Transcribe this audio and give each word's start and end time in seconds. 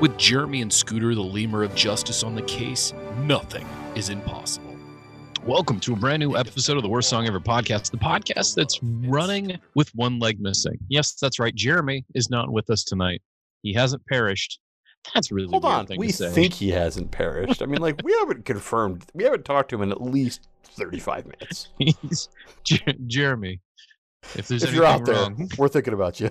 With 0.00 0.16
Jeremy 0.16 0.62
and 0.62 0.72
Scooter, 0.72 1.14
the 1.14 1.22
lemur 1.22 1.62
of 1.64 1.74
justice, 1.74 2.22
on 2.22 2.34
the 2.34 2.42
case, 2.42 2.92
nothing 3.22 3.66
is 3.96 4.10
impossible. 4.10 4.76
Welcome 5.44 5.80
to 5.80 5.92
a 5.94 5.96
brand 5.96 6.20
new 6.20 6.36
episode 6.36 6.76
of 6.76 6.82
the 6.82 6.88
Worst 6.88 7.08
Song 7.08 7.26
Ever 7.26 7.40
podcast, 7.40 7.90
the 7.90 7.96
podcast 7.96 8.54
that's 8.54 8.78
running 8.82 9.58
with 9.74 9.88
one 9.94 10.18
leg 10.20 10.40
missing. 10.40 10.78
Yes, 10.88 11.14
that's 11.14 11.38
right. 11.38 11.54
Jeremy 11.54 12.04
is 12.14 12.30
not 12.30 12.50
with 12.50 12.70
us 12.70 12.84
tonight. 12.84 13.22
He 13.62 13.72
hasn't 13.72 14.04
perished. 14.06 14.60
That's 15.14 15.32
really 15.32 15.48
Hold 15.50 15.64
weird 15.64 15.74
on. 15.74 15.86
thing 15.86 15.98
We 15.98 16.08
to 16.08 16.12
say. 16.12 16.30
think 16.30 16.52
he 16.52 16.70
hasn't 16.70 17.10
perished. 17.10 17.62
I 17.62 17.66
mean, 17.66 17.80
like, 17.80 18.00
we 18.04 18.12
haven't 18.20 18.44
confirmed. 18.44 19.04
We 19.14 19.24
haven't 19.24 19.44
talked 19.44 19.70
to 19.70 19.76
him 19.76 19.82
in 19.82 19.90
at 19.90 20.02
least 20.02 20.48
35 20.64 21.26
minutes. 21.26 21.68
He's 21.78 22.28
Jer- 22.62 22.94
Jeremy. 23.06 23.60
If 24.36 24.48
there's 24.48 24.64
if 24.64 24.74
you're 24.74 24.84
out 24.84 25.04
there, 25.04 25.14
wrong, 25.14 25.48
we're 25.56 25.68
thinking 25.68 25.94
about 25.94 26.20
you. 26.20 26.30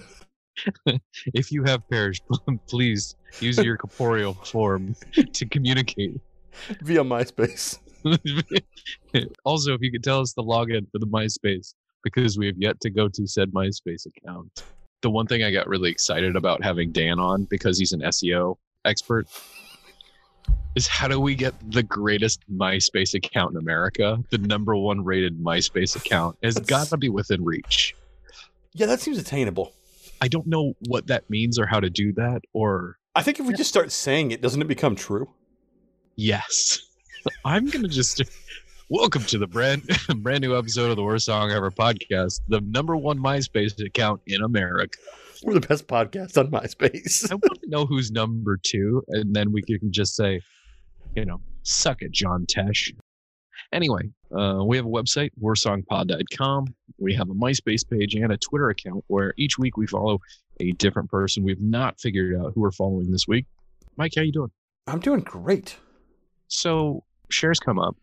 if 1.34 1.52
you 1.52 1.64
have 1.64 1.88
perished, 1.89 2.24
please 2.68 3.16
use 3.39 3.57
your 3.57 3.78
corporeal 3.78 4.34
form 4.34 4.96
to 5.33 5.46
communicate. 5.46 6.20
Via 6.82 7.04
MySpace. 7.04 7.80
also, 9.46 9.74
if 9.74 9.82
you 9.82 9.92
could 9.92 10.04
tell 10.04 10.21
us 10.21 10.33
the 10.33 10.43
login 10.43 10.89
for 10.92 11.00
the 11.00 11.07
MySpace, 11.07 11.74
because 12.04 12.38
we 12.38 12.47
have 12.47 12.56
yet 12.57 12.80
to 12.82 12.89
go 12.89 13.07
to 13.10 13.28
said 13.28 13.52
MySpace 13.52 14.06
account. 14.06 14.64
The 15.02 15.10
one 15.10 15.28
thing 15.28 15.43
I 15.43 15.52
got 15.52 15.68
really 15.68 15.92
excited 15.92 16.36
about 16.36 16.64
having 16.64 16.92
Dan 16.92 17.19
on 17.19 17.44
because 17.46 17.78
he's 17.78 17.94
an 17.94 18.02
SEO 18.02 18.58
expert 18.86 19.28
is 20.75 20.88
how 20.88 21.08
do 21.08 21.19
we 21.19 21.36
get 21.36 21.54
the 21.71 21.83
greatest 21.83 22.42
MySpace 22.52 23.14
account 23.14 23.52
in 23.52 23.58
America? 23.58 24.24
The 24.32 24.38
number 24.38 24.75
one 24.75 25.04
rated 25.04 25.39
MySpace 25.39 25.96
account 25.96 26.38
has 26.44 26.58
got 26.60 26.88
to 26.88 26.97
be 26.97 27.10
within 27.10 27.44
reach. 27.44 27.96
Yeah, 28.74 28.86
that 28.86 29.00
seems 29.00 29.18
attainable. 29.18 29.74
I 30.21 30.28
don't 30.28 30.48
know 30.48 30.74
what 30.88 31.07
that 31.07 31.30
means 31.30 31.60
or 31.60 31.66
how 31.66 31.80
to 31.80 31.89
do 31.89 32.12
that, 32.14 32.42
or 32.53 32.98
I 33.16 33.23
think 33.23 33.39
if 33.39 33.45
we 33.45 33.53
just 33.53 33.70
start 33.70 33.92
saying 33.92 34.31
it, 34.31 34.42
doesn't 34.42 34.62
it 34.62 34.67
become 34.67 34.95
true? 34.95 35.30
Yes. 36.16 36.80
I'm 37.45 37.67
gonna 37.67 37.88
just 37.88 38.22
welcome 38.89 39.23
to 39.23 39.38
the 39.38 39.47
brand 39.47 39.83
brand 40.17 40.41
new 40.41 40.58
episode 40.58 40.89
of 40.89 40.95
the 40.95 41.03
Worst 41.03 41.25
Song 41.25 41.52
Ever 41.52 41.69
podcast, 41.69 42.41
the 42.47 42.61
number 42.61 42.95
one 42.95 43.19
MySpace 43.19 43.83
account 43.86 44.22
in 44.28 44.41
America. 44.41 44.97
We're 45.44 45.53
the 45.53 45.67
best 45.67 45.88
podcast 45.88 46.38
on 46.38 46.50
MySpace. 46.50 47.31
I 47.31 47.36
want 47.36 47.61
to 47.61 47.69
know 47.69 47.86
who's 47.86 48.11
number 48.11 48.58
two, 48.58 49.03
and 49.09 49.36
then 49.36 49.52
we 49.52 49.61
can 49.61 49.91
just 49.91 50.16
say, 50.16 50.41
you 51.16 51.25
know, 51.25 51.39
suck 51.61 52.02
it, 52.02 52.11
John 52.11 52.47
Tesh. 52.47 52.91
Anyway, 53.73 54.09
uh, 54.37 54.63
we 54.65 54.77
have 54.77 54.85
a 54.85 54.89
website, 54.89 55.29
worstsongpod.com. 55.41 56.65
We 56.99 57.13
have 57.15 57.29
a 57.29 57.33
MySpace 57.33 57.87
page 57.87 58.15
and 58.15 58.31
a 58.31 58.37
Twitter 58.37 58.69
account 58.69 59.03
where 59.07 59.33
each 59.37 59.57
week 59.57 59.77
we 59.77 59.87
follow 59.87 60.19
a 60.59 60.71
different 60.73 61.09
person. 61.09 61.43
We've 61.43 61.61
not 61.61 61.99
figured 61.99 62.35
out 62.39 62.53
who 62.55 62.61
we're 62.61 62.71
following 62.71 63.11
this 63.11 63.27
week. 63.27 63.45
Mike, 63.97 64.13
how 64.15 64.21
you 64.23 64.31
doing? 64.31 64.51
I'm 64.88 64.99
doing 64.99 65.19
great. 65.21 65.75
So 66.47 67.03
shares 67.29 67.59
come 67.59 67.79
up, 67.79 67.95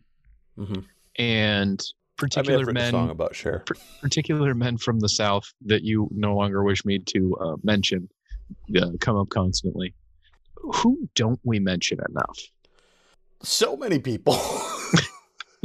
Mm-hmm. 0.57 0.81
and 1.17 1.81
I 1.81 2.41
may 2.41 2.53
have 2.53 2.61
particular 2.61 2.61
a 2.61 2.65
song 2.91 3.01
men, 3.07 3.09
about 3.09 3.35
Cher. 3.35 3.65
particular 4.01 4.53
men 4.53 4.77
from 4.77 4.99
the 5.01 5.09
South 5.09 5.51
that 5.65 5.83
you 5.83 6.07
no 6.11 6.33
longer 6.35 6.63
wish 6.63 6.85
me 6.85 6.99
to 6.99 7.35
uh, 7.41 7.55
mention, 7.63 8.07
uh, 8.79 8.91
come 9.01 9.17
up 9.17 9.27
constantly. 9.29 9.93
Who 10.75 11.09
don't 11.15 11.39
we 11.43 11.59
mention 11.59 11.99
enough? 12.09 12.39
So 13.41 13.75
many 13.75 13.99
people. 13.99 14.37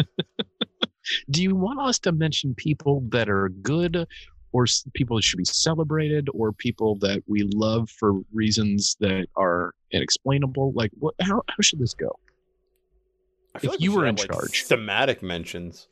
Do 1.31 1.43
you 1.43 1.55
want 1.55 1.81
us 1.81 1.99
to 2.01 2.13
mention 2.13 2.55
people 2.55 3.03
that 3.09 3.29
are 3.29 3.49
good, 3.49 4.07
or 4.53 4.67
people 4.95 5.17
that 5.17 5.23
should 5.23 5.39
be 5.39 5.45
celebrated, 5.45 6.29
or 6.35 6.53
people 6.53 6.97
that 6.97 7.23
we 7.27 7.43
love 7.55 7.91
for 7.91 8.21
reasons 8.33 8.97
that 9.01 9.27
are 9.37 9.75
inexplainable? 9.93 10.73
Like, 10.75 10.91
what? 10.99 11.15
How, 11.21 11.43
how 11.49 11.61
should 11.61 11.79
this 11.79 11.95
go? 11.95 12.19
If 13.57 13.63
we 13.63 13.69
you 13.79 13.91
should 13.91 13.99
were 13.99 14.07
have, 14.07 14.19
in 14.19 14.27
charge. 14.29 14.65
thematic 14.65 15.23
mentions. 15.23 15.89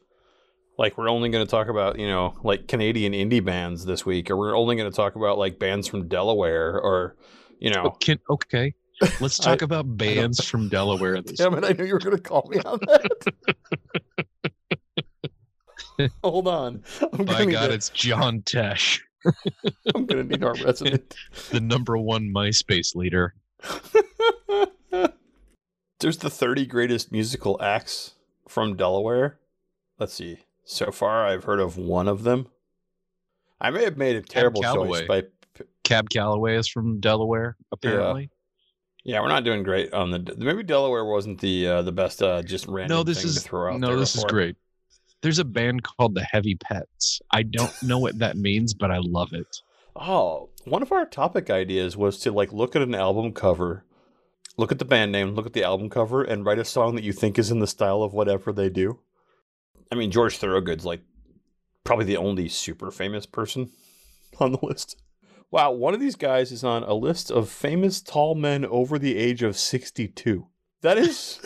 Like 0.77 0.97
we're 0.97 1.11
only 1.11 1.29
going 1.29 1.45
to 1.45 1.51
talk 1.51 1.69
about, 1.69 1.99
you 1.99 2.07
know, 2.07 2.39
like 2.45 2.69
Canadian 2.69 3.13
indie 3.13 3.45
bands 3.45 3.85
this 3.85 4.07
week, 4.07 4.31
or 4.31 4.37
we're 4.37 4.57
only 4.57 4.77
going 4.77 4.89
to 4.89 4.95
talk 4.95 5.17
about 5.17 5.37
like 5.37 5.59
bands 5.59 5.89
from 5.89 6.07
Delaware, 6.07 6.81
or 6.81 7.17
you 7.59 7.71
oh, 7.71 7.75
know, 7.75 7.83
Oh, 7.87 7.97
can, 7.99 8.21
okay, 8.31 8.75
let's 9.21 9.41
I- 9.41 9.45
talk 9.45 9.63
about 9.63 9.97
bands 9.97 10.45
from 10.45 10.69
Delaware. 10.69 11.21
This 11.23 11.39
damn 11.39 11.55
it, 11.55 11.65
I 11.65 11.73
knew 11.73 11.85
you 11.85 11.95
were 11.95 11.99
going 11.99 12.17
to 12.17 12.23
call 12.23 12.49
me 12.51 12.59
on 12.61 12.79
that. 12.87 13.33
Hold 16.23 16.47
on, 16.47 16.83
I'm 17.13 17.25
By 17.25 17.45
to 17.45 17.51
God, 17.51 17.71
it's 17.73 17.89
John 17.91 18.43
Tesh, 18.43 19.01
I'm 19.95 20.07
going 20.07 20.29
to 20.29 20.37
need 20.37 20.45
our 20.45 20.55
resident. 20.65 21.15
the 21.51 21.61
number 21.61 21.99
one 21.99 22.33
MySpace 22.33 22.95
leader. 22.95 23.35
There's 26.01 26.19
the 26.19 26.31
30 26.31 26.67
greatest 26.67 27.11
musical 27.11 27.61
acts 27.61 28.15
from 28.47 28.77
Delaware. 28.77 29.41
Let's 29.99 30.15
see. 30.15 30.39
So 30.65 30.93
far, 30.93 31.27
I've 31.27 31.43
heard 31.45 31.59
of 31.59 31.77
one 31.77 32.07
of 32.07 32.23
them. 32.23 32.47
I 33.61 33.71
may 33.71 33.83
have 33.83 33.97
made 33.97 34.15
a 34.15 34.23
terrible 34.23 34.63
choice 34.63 35.03
by 35.09 35.25
Cab 35.83 36.09
Calloway 36.11 36.55
is 36.57 36.69
from 36.69 37.01
Delaware, 37.01 37.57
apparently. 37.73 38.31
Yeah, 39.09 39.23
we're 39.23 39.29
not 39.29 39.43
doing 39.43 39.63
great 39.63 39.95
on 39.95 40.11
the. 40.11 40.35
Maybe 40.37 40.63
Delaware 40.63 41.03
wasn't 41.03 41.41
the 41.41 41.67
uh, 41.67 41.81
the 41.83 41.93
best. 41.93 42.23
Uh, 42.23 42.43
just 42.43 42.67
random 42.67 42.99
no, 42.99 43.03
this 43.03 43.23
thing 43.23 43.29
is 43.29 43.37
to 43.37 43.41
throw 43.41 43.73
out 43.73 43.81
no, 43.81 43.99
this 43.99 44.15
is 44.15 44.23
great. 44.25 44.55
There's 45.23 45.39
a 45.39 45.47
band 45.47 45.83
called 45.83 46.15
the 46.15 46.23
Heavy 46.23 46.57
Pets. 46.57 47.23
I 47.31 47.43
don't 47.45 47.73
know 47.83 47.99
what 47.99 48.19
that 48.19 48.37
means, 48.37 48.75
but 48.75 48.91
I 48.91 48.99
love 48.99 49.33
it. 49.33 49.63
Oh, 49.97 50.51
one 50.67 50.83
of 50.83 50.93
our 50.93 51.07
topic 51.07 51.49
ideas 51.49 51.97
was 51.97 52.19
to 52.19 52.33
like 52.33 52.53
look 52.53 52.77
at 52.77 52.83
an 52.83 52.95
album 52.95 53.33
cover, 53.33 53.87
look 54.59 54.73
at 54.73 54.79
the 54.79 54.85
band 54.85 55.11
name, 55.11 55.31
look 55.31 55.47
at 55.47 55.55
the 55.55 55.65
album 55.65 55.89
cover, 55.89 56.23
and 56.23 56.45
write 56.45 56.59
a 56.59 56.65
song 56.67 56.95
that 56.95 57.03
you 57.03 57.15
think 57.15 57.39
is 57.39 57.51
in 57.51 57.61
the 57.61 57.67
style 57.67 58.03
of 58.03 58.13
whatever 58.13 58.53
they 58.53 58.69
do. 58.69 58.99
I 59.91 59.95
mean, 59.95 60.11
George 60.11 60.37
Thorogood's 60.37 60.85
like 60.85 61.01
probably 61.83 62.05
the 62.05 62.19
only 62.19 62.51
super 62.51 62.91
famous 62.91 63.25
person 63.25 63.71
on 64.39 64.53
the 64.53 64.59
list. 64.61 64.99
Wow, 65.51 65.73
one 65.73 65.95
of 65.95 66.01
these 66.01 66.17
guys 66.17 66.53
is 66.53 66.63
on 66.63 66.83
a 66.83 66.93
list 66.93 67.31
of 67.31 67.49
famous 67.49 68.03
tall 68.03 68.35
men 68.35 68.67
over 68.67 68.99
the 68.99 69.17
age 69.17 69.43
of 69.43 69.57
62. 69.57 70.47
That 70.83 70.99
is 70.99 71.41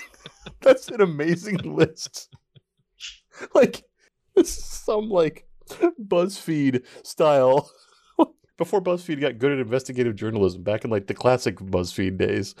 that's 0.60 0.88
an 0.88 1.00
amazing 1.00 1.58
list. 1.58 2.28
Like 3.54 3.84
this 4.34 4.56
is 4.56 4.64
some 4.64 5.10
like 5.10 5.46
BuzzFeed 5.68 6.86
style 7.02 7.70
before 8.56 8.80
BuzzFeed 8.80 9.20
got 9.20 9.36
good 9.36 9.52
at 9.52 9.58
investigative 9.58 10.16
journalism 10.16 10.62
back 10.62 10.86
in 10.86 10.90
like 10.90 11.06
the 11.06 11.12
classic 11.12 11.56
BuzzFeed 11.56 12.16
days. 12.16 12.54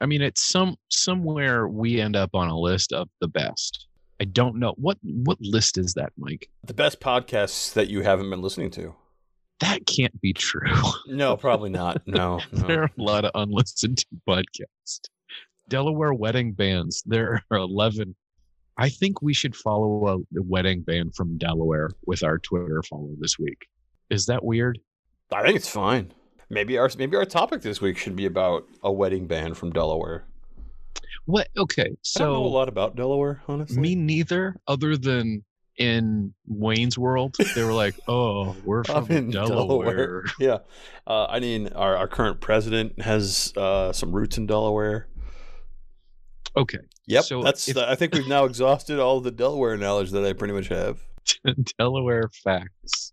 I 0.00 0.06
mean, 0.06 0.22
it's 0.22 0.42
some 0.42 0.76
somewhere 0.88 1.68
we 1.68 2.00
end 2.00 2.16
up 2.16 2.30
on 2.34 2.48
a 2.48 2.58
list 2.58 2.94
of 2.94 3.10
the 3.20 3.28
best. 3.28 3.88
I 4.22 4.24
don't 4.24 4.56
know 4.56 4.72
what 4.78 4.96
what 5.02 5.36
list 5.42 5.76
is 5.76 5.92
that, 5.94 6.14
Mike. 6.16 6.48
The 6.64 6.72
best 6.72 7.00
podcasts 7.00 7.74
that 7.74 7.88
you 7.88 8.00
haven't 8.00 8.30
been 8.30 8.40
listening 8.40 8.70
to. 8.72 8.94
That 9.60 9.86
can't 9.86 10.18
be 10.20 10.32
true. 10.32 10.72
No, 11.06 11.36
probably 11.36 11.70
not. 11.70 12.02
No, 12.06 12.40
there 12.52 12.82
are 12.82 12.90
a 12.98 13.02
lot 13.02 13.24
of 13.24 13.30
unlisted 13.34 13.98
to 13.98 14.06
podcasts. 14.28 15.00
Delaware 15.68 16.12
wedding 16.14 16.52
bands. 16.52 17.02
There 17.06 17.42
are 17.50 17.58
eleven. 17.58 18.16
I 18.76 18.88
think 18.88 19.20
we 19.20 19.34
should 19.34 19.54
follow 19.54 20.06
a, 20.06 20.16
a 20.38 20.42
wedding 20.42 20.80
band 20.80 21.14
from 21.14 21.36
Delaware 21.38 21.90
with 22.06 22.22
our 22.24 22.38
Twitter 22.38 22.82
follow 22.88 23.10
this 23.20 23.38
week. 23.38 23.66
Is 24.08 24.26
that 24.26 24.42
weird? 24.44 24.78
I 25.32 25.42
think 25.42 25.56
it's 25.56 25.68
fine. 25.68 26.12
Maybe 26.48 26.78
our 26.78 26.90
maybe 26.98 27.16
our 27.16 27.26
topic 27.26 27.60
this 27.62 27.80
week 27.80 27.96
should 27.98 28.16
be 28.16 28.26
about 28.26 28.66
a 28.82 28.90
wedding 28.90 29.26
band 29.26 29.56
from 29.56 29.70
Delaware. 29.70 30.24
What? 31.26 31.48
Okay, 31.56 31.94
so 32.02 32.24
I 32.24 32.26
don't 32.26 32.42
know 32.42 32.46
a 32.46 32.48
lot 32.48 32.68
about 32.68 32.96
Delaware, 32.96 33.42
honestly. 33.46 33.78
me 33.78 33.94
neither. 33.94 34.56
Other 34.66 34.96
than 34.96 35.44
in 35.80 36.34
Wayne's 36.46 36.98
World, 36.98 37.36
they 37.54 37.64
were 37.64 37.72
like, 37.72 37.98
"Oh, 38.08 38.54
we're 38.64 38.84
from 38.84 39.10
in 39.10 39.30
Delaware." 39.30 40.24
yeah, 40.38 40.58
uh, 41.06 41.26
I 41.26 41.40
mean, 41.40 41.68
our, 41.68 41.96
our 41.96 42.06
current 42.06 42.40
president 42.40 43.00
has 43.00 43.52
uh, 43.56 43.92
some 43.92 44.12
roots 44.12 44.36
in 44.38 44.46
Delaware. 44.46 45.08
Okay, 46.56 46.78
Yep, 47.06 47.24
So 47.24 47.42
that's. 47.42 47.68
if- 47.68 47.76
I 47.76 47.94
think 47.94 48.12
we've 48.14 48.28
now 48.28 48.44
exhausted 48.44 48.98
all 49.00 49.20
the 49.20 49.30
Delaware 49.30 49.76
knowledge 49.76 50.10
that 50.10 50.24
I 50.24 50.32
pretty 50.32 50.52
much 50.54 50.68
have. 50.68 51.00
Delaware 51.78 52.28
facts. 52.44 53.12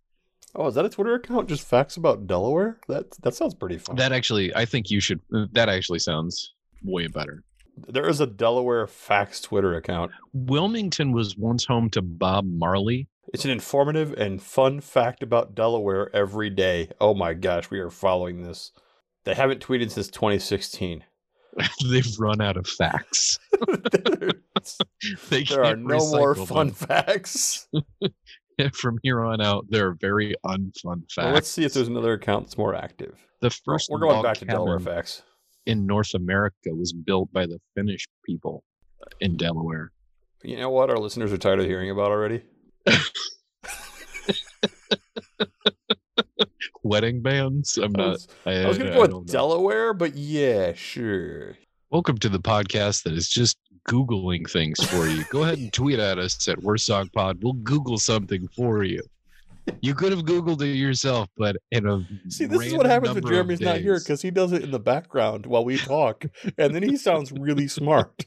Oh, 0.56 0.68
is 0.68 0.76
that 0.76 0.86
a 0.86 0.90
Twitter 0.90 1.14
account? 1.14 1.48
Just 1.48 1.68
facts 1.68 1.98
about 1.98 2.28
Delaware? 2.28 2.80
That 2.88 3.12
that 3.22 3.36
sounds 3.36 3.54
pretty 3.54 3.78
fun. 3.78 3.96
That 3.96 4.12
actually, 4.12 4.54
I 4.56 4.66
think 4.66 4.90
you 4.90 5.00
should. 5.00 5.20
That 5.54 5.70
actually 5.70 6.00
sounds 6.00 6.54
way 6.84 7.08
better. 7.08 7.44
There 7.88 8.08
is 8.08 8.20
a 8.20 8.28
Delaware 8.28 8.88
facts 8.88 9.42
Twitter 9.42 9.76
account. 9.76 10.12
Wilmington 10.34 11.12
was 11.12 11.38
once 11.38 11.66
home 11.66 11.90
to 11.92 12.02
Bob 12.02 12.46
Marley. 12.46 13.08
It's 13.34 13.46
an 13.46 13.52
informative 13.52 14.14
and 14.14 14.42
fun 14.42 14.80
fact 14.80 15.22
about 15.22 15.54
Delaware 15.54 16.16
every 16.16 16.50
day. 16.50 16.90
Oh 17.02 17.14
my 17.14 17.34
gosh, 17.34 17.70
we 17.70 17.80
are 17.80 17.90
following 17.90 18.44
this. 18.44 18.72
They 19.26 19.36
haven't 19.36 19.66
tweeted 19.66 19.92
since 19.92 20.08
2016. 20.08 21.04
They've 21.90 22.20
run 22.20 22.42
out 22.42 22.58
of 22.58 22.68
facts. 22.68 23.40
They 25.30 25.44
there 25.44 25.64
are 25.64 25.76
no 25.76 26.00
more 26.10 26.36
fun 26.36 26.68
them. 26.68 26.76
facts. 26.76 27.68
From 28.74 28.98
here 29.04 29.22
on 29.22 29.40
out, 29.40 29.66
they're 29.70 29.94
very 29.94 30.36
unfun 30.46 31.02
facts. 31.04 31.18
Well, 31.18 31.32
let's 31.32 31.48
see 31.48 31.64
if 31.64 31.74
there's 31.74 31.88
another 31.88 32.14
account 32.14 32.46
that's 32.46 32.58
more 32.58 32.74
active. 32.74 33.16
the 33.40 33.50
1st 33.50 33.90
We're 33.90 34.00
going 34.00 34.24
back 34.24 34.38
to 34.38 34.46
Delaware 34.46 34.80
facts. 34.80 35.22
In 35.68 35.86
North 35.86 36.16
America 36.16 36.74
was 36.74 36.94
built 36.94 37.32
by 37.34 37.46
the 37.46 37.60
Finnish 37.76 38.08
people 38.26 38.64
in 39.20 39.36
Delaware. 39.36 39.92
You 40.42 40.58
know 40.58 40.70
what? 40.70 40.90
Our 40.90 40.98
listeners 40.98 41.34
are 41.34 41.38
tired 41.38 41.60
of 41.60 41.66
hearing 41.66 41.92
about 41.92 42.10
already. 42.10 42.42
Wedding 46.84 47.22
bands. 47.22 47.78
I'm 47.78 47.94
I 47.98 48.00
not. 48.00 48.10
was, 48.12 48.28
I, 48.46 48.52
I 48.64 48.68
was 48.68 48.78
going 48.78 48.92
to 48.92 48.96
go 48.96 49.02
with 49.02 49.12
know. 49.12 49.24
Delaware, 49.26 49.94
but 49.94 50.16
yeah, 50.16 50.72
sure. 50.74 51.58
Welcome 51.90 52.18
to 52.20 52.30
the 52.30 52.40
podcast 52.40 53.04
that 53.04 53.12
is 53.12 53.28
just 53.28 53.58
Googling 53.90 54.50
things 54.50 54.82
for 54.88 55.10
you. 55.10 55.26
Go 55.32 55.44
ahead 55.44 55.58
and 55.58 55.74
tweet 55.74 56.00
at 56.00 56.18
us 56.18 56.48
at 56.48 56.64
Worst 56.64 56.86
Song 56.86 57.10
Pod. 57.14 57.44
We'll 57.44 57.54
Google 57.54 57.98
something 57.98 58.48
for 58.56 58.86
you. 58.86 59.02
You 59.82 59.94
could 59.96 60.12
have 60.12 60.22
Googled 60.24 60.62
it 60.62 60.76
yourself, 60.76 61.30
but 61.38 61.58
in 61.72 61.88
a 61.88 62.06
See, 62.30 62.46
this 62.46 62.68
is 62.68 62.74
what 62.74 62.86
happens 62.86 63.16
when 63.16 63.26
Jeremy's 63.26 63.60
not 63.62 63.78
here 63.80 64.00
because 64.00 64.22
he 64.22 64.32
does 64.32 64.52
it 64.54 64.64
in 64.64 64.72
the 64.72 64.80
background 64.80 65.46
while 65.46 65.64
we 65.66 65.78
talk, 65.78 66.26
and 66.58 66.74
then 66.74 66.84
he 66.84 66.96
sounds 66.98 67.32
really 67.32 67.68
smart. 67.68 68.26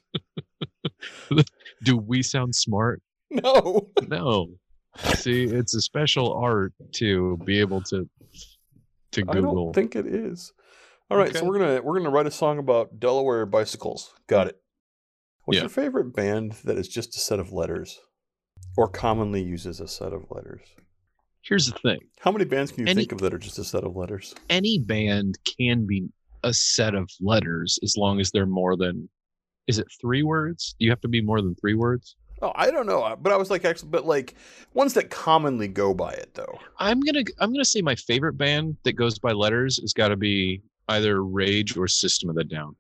Do 1.84 1.96
we 1.96 2.22
sound 2.22 2.54
smart? 2.54 3.02
No, 3.30 3.88
No. 4.08 4.48
See, 5.14 5.44
it's 5.44 5.74
a 5.74 5.80
special 5.80 6.32
art 6.34 6.72
to 6.94 7.38
be 7.44 7.60
able 7.60 7.80
to 7.82 8.08
to 9.12 9.24
I 9.28 9.32
Google. 9.32 9.66
don't 9.66 9.74
think 9.74 9.94
it 9.96 10.06
is. 10.06 10.52
All 11.10 11.16
right, 11.16 11.34
so 11.34 11.44
we're 11.44 11.58
gonna 11.58 11.80
we're 11.82 11.96
gonna 11.98 12.10
write 12.10 12.26
a 12.26 12.30
song 12.30 12.58
about 12.58 12.98
Delaware 13.00 13.46
bicycles. 13.46 14.12
Got 14.26 14.48
it. 14.48 14.60
What's 15.44 15.56
Yeah. 15.56 15.62
your 15.62 15.70
favorite 15.70 16.14
band 16.14 16.52
that 16.64 16.76
is 16.76 16.86
just 16.88 17.16
a 17.16 17.20
set 17.20 17.38
of 17.40 17.52
letters, 17.52 17.98
or 18.76 18.88
commonly 18.88 19.42
uses 19.42 19.80
a 19.80 19.88
set 19.88 20.12
of 20.12 20.26
letters? 20.30 20.60
Here's 21.42 21.66
the 21.66 21.78
thing: 21.78 22.00
How 22.20 22.30
many 22.30 22.44
bands 22.44 22.70
can 22.72 22.86
you 22.86 22.90
Any- 22.90 23.02
think 23.02 23.12
of 23.12 23.18
that 23.20 23.32
are 23.34 23.38
just 23.38 23.58
a 23.58 23.64
set 23.64 23.84
of 23.84 23.96
letters? 23.96 24.34
any 24.50 24.78
band 24.78 25.38
can 25.58 25.86
be 25.86 26.08
a 26.44 26.52
set 26.54 26.94
of 26.94 27.10
letters 27.20 27.78
as 27.82 27.96
long 27.96 28.20
as 28.20 28.30
they're 28.30 28.46
more 28.46 28.76
than. 28.76 29.08
Is 29.66 29.78
it 29.78 29.86
three 30.00 30.22
words? 30.22 30.74
Do 30.78 30.84
you 30.84 30.90
have 30.90 31.00
to 31.02 31.08
be 31.08 31.20
more 31.20 31.40
than 31.40 31.54
three 31.54 31.74
words? 31.74 32.16
Oh, 32.42 32.52
I 32.54 32.70
don't 32.70 32.86
know, 32.86 33.02
uh, 33.02 33.14
but 33.16 33.32
I 33.32 33.36
was 33.36 33.50
like, 33.50 33.64
actually, 33.66 33.90
but 33.90 34.06
like 34.06 34.34
ones 34.74 34.94
that 34.94 35.10
commonly 35.10 35.68
go 35.68 35.92
by 35.94 36.12
it 36.12 36.32
though. 36.34 36.58
I'm 36.78 37.00
gonna 37.00 37.24
I'm 37.38 37.52
gonna 37.52 37.64
say 37.64 37.80
my 37.82 37.94
favorite 37.94 38.34
band 38.38 38.76
that 38.84 38.94
goes 38.94 39.18
by 39.18 39.32
letters 39.32 39.78
has 39.80 39.92
got 39.92 40.08
to 40.08 40.16
be 40.16 40.62
either 40.88 41.22
Rage 41.22 41.76
or 41.76 41.86
System 41.86 42.30
of 42.30 42.36
the 42.36 42.44
Down, 42.44 42.74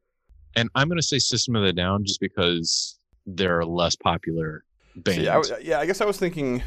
and 0.56 0.68
I'm 0.74 0.88
gonna 0.88 1.02
say 1.02 1.18
System 1.18 1.54
of 1.56 1.62
the 1.64 1.72
Down 1.72 2.04
just 2.04 2.20
because 2.20 2.98
they're 3.26 3.64
less 3.64 3.94
popular 3.96 4.64
band. 4.96 5.20
See, 5.20 5.28
I, 5.28 5.58
yeah, 5.62 5.78
I 5.78 5.86
guess 5.86 6.00
I 6.00 6.06
was 6.06 6.16
thinking 6.18 6.62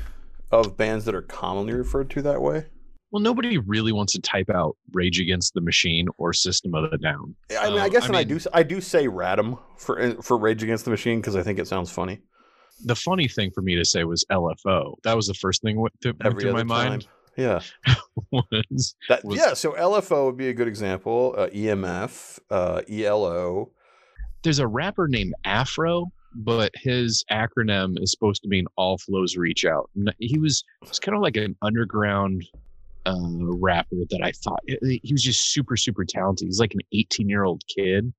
of 0.54 0.78
bands 0.78 1.06
that 1.06 1.16
are 1.16 1.22
commonly 1.24 1.74
referred 1.74 2.10
to 2.12 2.22
that 2.22 2.42
way. 2.42 2.66
well, 3.12 3.22
nobody 3.22 3.58
really 3.60 3.92
wants 3.92 4.14
to 4.14 4.22
type 4.22 4.50
out 4.50 4.76
Rage 4.94 5.20
Against 5.20 5.54
the 5.54 5.62
Machine 5.62 6.08
or 6.18 6.34
System 6.34 6.74
of 6.76 6.90
the 6.90 6.98
Down. 6.98 7.36
I 7.60 7.70
mean, 7.70 7.80
I 7.80 7.86
Uh, 7.86 7.90
guess, 7.90 8.04
I 8.04 8.08
and 8.08 8.16
I 8.16 8.20
mean- 8.24 8.38
do, 8.38 8.40
I 8.54 8.64
do 8.64 8.82
say 8.82 9.08
Radom 9.08 9.60
for 9.78 10.16
for 10.22 10.38
Rage 10.38 10.64
Against 10.64 10.86
the 10.86 10.92
Machine 10.92 11.20
because 11.20 11.36
I 11.36 11.44
think 11.44 11.60
it 11.60 11.68
sounds 11.68 11.92
funny. 11.92 12.20
The 12.86 12.96
funny 12.96 13.28
thing 13.28 13.52
for 13.54 13.62
me 13.62 13.76
to 13.76 13.86
say 13.86 14.04
was 14.04 14.26
LFO. 14.32 14.96
That 15.04 15.16
was 15.16 15.28
the 15.28 15.36
first 15.36 15.62
thing 15.62 15.80
went, 15.80 15.94
that 16.02 16.16
went 16.20 16.26
Every 16.26 16.42
through 16.44 16.54
my 16.54 16.60
time, 16.62 16.68
mind. 16.90 17.08
yeah, 17.38 17.60
Was 18.32 18.96
that 19.10 19.24
was- 19.24 19.38
yeah. 19.38 19.54
So 19.54 19.74
LFO 19.74 20.26
would 20.26 20.38
be 20.38 20.50
a 20.50 20.54
good 20.54 20.68
example. 20.68 21.36
Uh, 21.38 21.48
EMF, 21.54 22.40
uh, 22.50 22.82
ELO. 22.90 23.72
there's 24.44 24.60
a 24.60 24.68
rapper 24.68 25.08
named 25.08 25.34
Afro, 25.46 26.08
but 26.36 26.72
his 26.76 27.24
acronym 27.32 28.02
is 28.02 28.12
supposed 28.12 28.42
to 28.44 28.50
mean 28.50 28.66
all 28.76 28.98
flows 28.98 29.38
reach 29.38 29.66
out. 29.66 29.90
He 30.20 30.40
was 30.40 30.64
was 30.82 31.00
kind 31.00 31.16
of 31.16 31.22
like 31.22 31.38
an 31.38 31.56
underground 31.62 32.46
uh, 33.06 33.18
rapper 33.20 33.98
that 34.10 34.22
I 34.24 34.32
thought 34.32 34.64
he 34.68 35.12
was 35.12 35.24
just 35.24 35.54
super 35.54 35.78
super 35.78 36.06
talented. 36.06 36.48
He's 36.48 36.60
like 36.60 36.74
an 36.74 36.82
18 36.94 37.30
year 37.30 37.44
old 37.44 37.64
kid. 37.68 38.14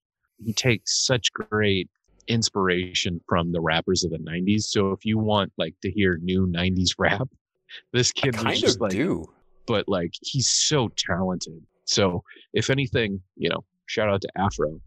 He 0.45 0.53
takes 0.53 1.07
such 1.07 1.33
great 1.33 1.89
inspiration 2.29 3.21
from 3.29 3.53
the 3.53 3.61
rappers 3.61 4.05
of 4.05 4.11
the 4.11 4.19
90s. 4.19 4.63
So 4.65 4.93
if 4.93 5.05
you 5.05 5.19
want 5.19 5.53
like 5.59 5.75
to 5.83 5.91
hear 5.91 6.19
new 6.23 6.47
90s 6.47 6.95
rap, 6.99 7.29
this 7.93 8.13
I 8.17 8.21
kid 8.21 8.35
was 8.37 8.43
kind 8.45 8.57
just 8.57 8.77
of 8.77 8.81
like 8.83 8.93
do. 8.93 9.27
but 9.67 9.89
like 9.89 10.13
he's 10.23 10.49
so 10.51 10.91
talented. 10.97 11.63
So 11.85 12.23
if 12.53 12.71
anything, 12.71 13.21
you 13.37 13.51
know, 13.51 13.65
shout 13.87 14.09
out 14.09 14.23
to 14.23 14.29
Afro. 14.37 14.81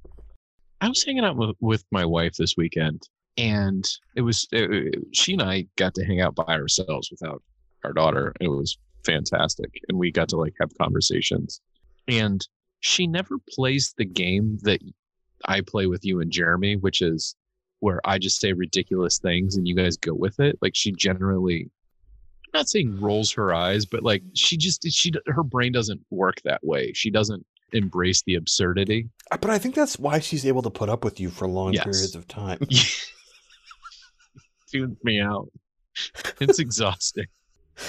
I 0.79 0.89
was 0.89 1.03
hanging 1.03 1.23
out 1.25 1.37
with, 1.37 1.55
with 1.59 1.83
my 1.91 2.05
wife 2.05 2.33
this 2.33 2.55
weekend, 2.55 3.01
and 3.37 3.87
it 4.15 4.21
was 4.21 4.47
it, 4.51 4.95
she 5.13 5.33
and 5.33 5.41
I 5.41 5.65
got 5.75 5.93
to 5.95 6.05
hang 6.05 6.21
out 6.21 6.35
by 6.35 6.43
ourselves 6.43 7.09
without 7.11 7.41
our 7.83 7.93
daughter. 7.93 8.33
It 8.39 8.47
was 8.49 8.77
fantastic, 9.05 9.69
and 9.87 9.97
we 9.97 10.11
got 10.11 10.29
to 10.29 10.37
like 10.37 10.53
have 10.59 10.69
conversations. 10.79 11.61
And 12.07 12.45
she 12.79 13.07
never 13.07 13.37
plays 13.49 13.93
the 13.97 14.05
game 14.05 14.57
that 14.63 14.81
I 15.45 15.61
play 15.61 15.87
with 15.87 16.05
you 16.05 16.21
and 16.21 16.31
Jeremy, 16.31 16.75
which 16.77 17.01
is 17.01 17.35
where 17.79 17.99
I 18.05 18.17
just 18.17 18.39
say 18.39 18.53
ridiculous 18.53 19.19
things 19.19 19.55
and 19.55 19.67
you 19.67 19.75
guys 19.75 19.97
go 19.97 20.13
with 20.13 20.39
it. 20.39 20.57
Like 20.61 20.73
she 20.75 20.91
generally 20.91 21.69
I'm 22.53 22.59
not 22.61 22.69
saying 22.69 22.99
rolls 22.99 23.31
her 23.33 23.53
eyes, 23.53 23.85
but 23.85 24.03
like 24.03 24.23
she 24.33 24.57
just 24.57 24.83
she 24.89 25.11
her 25.27 25.43
brain 25.43 25.71
doesn't 25.73 26.01
work 26.09 26.41
that 26.43 26.63
way. 26.65 26.91
She 26.93 27.11
doesn't 27.11 27.45
embrace 27.73 28.23
the 28.25 28.35
absurdity. 28.35 29.09
Uh, 29.29 29.37
But 29.37 29.49
I 29.51 29.59
think 29.59 29.75
that's 29.75 29.99
why 29.99 30.19
she's 30.19 30.45
able 30.45 30.61
to 30.61 30.69
put 30.69 30.89
up 30.89 31.03
with 31.03 31.19
you 31.19 31.29
for 31.29 31.47
long 31.47 31.73
Yes. 31.73 31.83
periods 31.83 32.15
of 32.15 32.27
time. 32.27 32.59
Tunes 34.71 34.97
me 35.03 35.19
out. 35.19 35.49
It's 36.39 36.59
exhausting. 36.59 37.25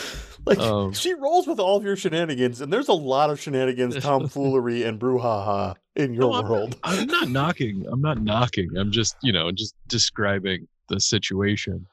Like 0.46 0.58
Um, 0.60 0.92
she 0.94 1.12
rolls 1.14 1.46
with 1.46 1.58
all 1.58 1.76
of 1.76 1.82
your 1.84 1.96
shenanigans, 1.96 2.60
and 2.60 2.72
there's 2.72 2.88
a 2.88 2.92
lot 2.94 3.28
of 3.28 3.40
shenanigans, 3.40 3.96
tomfoolery, 4.02 4.82
and 4.84 4.98
brouhaha 4.98 5.74
in 5.96 6.14
your 6.14 6.22
No, 6.22 6.32
I'm- 6.34 6.48
world. 6.48 6.76
I'm 6.84 7.06
not 7.06 7.28
knocking. 7.28 7.84
I'm 7.90 8.00
not 8.00 8.22
knocking. 8.22 8.70
I'm 8.78 8.90
just, 8.92 9.16
you 9.22 9.32
know, 9.32 9.50
just 9.50 9.74
describing 9.88 10.66
the 10.88 11.00
situation. 11.00 11.84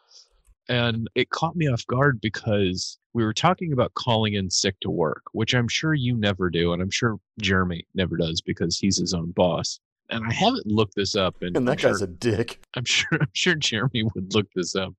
And 0.70 1.10
it 1.16 1.32
caught 1.32 1.56
me 1.56 1.68
off 1.68 1.86
guard 1.88 2.22
because 2.22 2.98
we 3.14 3.24
were 3.26 3.34
talking 3.34 3.74
about 3.74 3.94
calling 3.96 4.36
in 4.36 4.50
sick 4.50 4.76
to 4.82 4.90
work, 4.90 5.24
which 5.34 5.54
I'm 5.54 5.68
sure 5.68 5.94
you 5.94 6.16
never 6.16 6.50
do. 6.50 6.72
And 6.72 6.82
I'm 6.82 6.92
sure 6.92 7.18
Jeremy 7.42 7.86
never 7.96 8.16
does 8.16 8.42
because 8.42 8.78
he's 8.80 8.98
his 8.98 9.14
own 9.14 9.32
boss. 9.32 9.80
And 10.10 10.24
I 10.26 10.34
haven't 10.34 10.68
looked 10.68 10.96
this 10.96 11.16
up. 11.16 11.36
And, 11.42 11.50
And 11.50 11.58
I'm 11.58 11.66
that 11.66 11.80
sure- 11.80 11.92
guy's 11.92 12.02
a 12.02 12.08
dick. 12.08 12.60
I'm 12.76 12.86
sure 12.86 13.08
I'm 13.20 13.28
sure 13.34 13.56
Jeremy 13.56 14.04
would 14.16 14.34
look 14.34 14.48
this 14.56 14.76
up. 14.76 14.94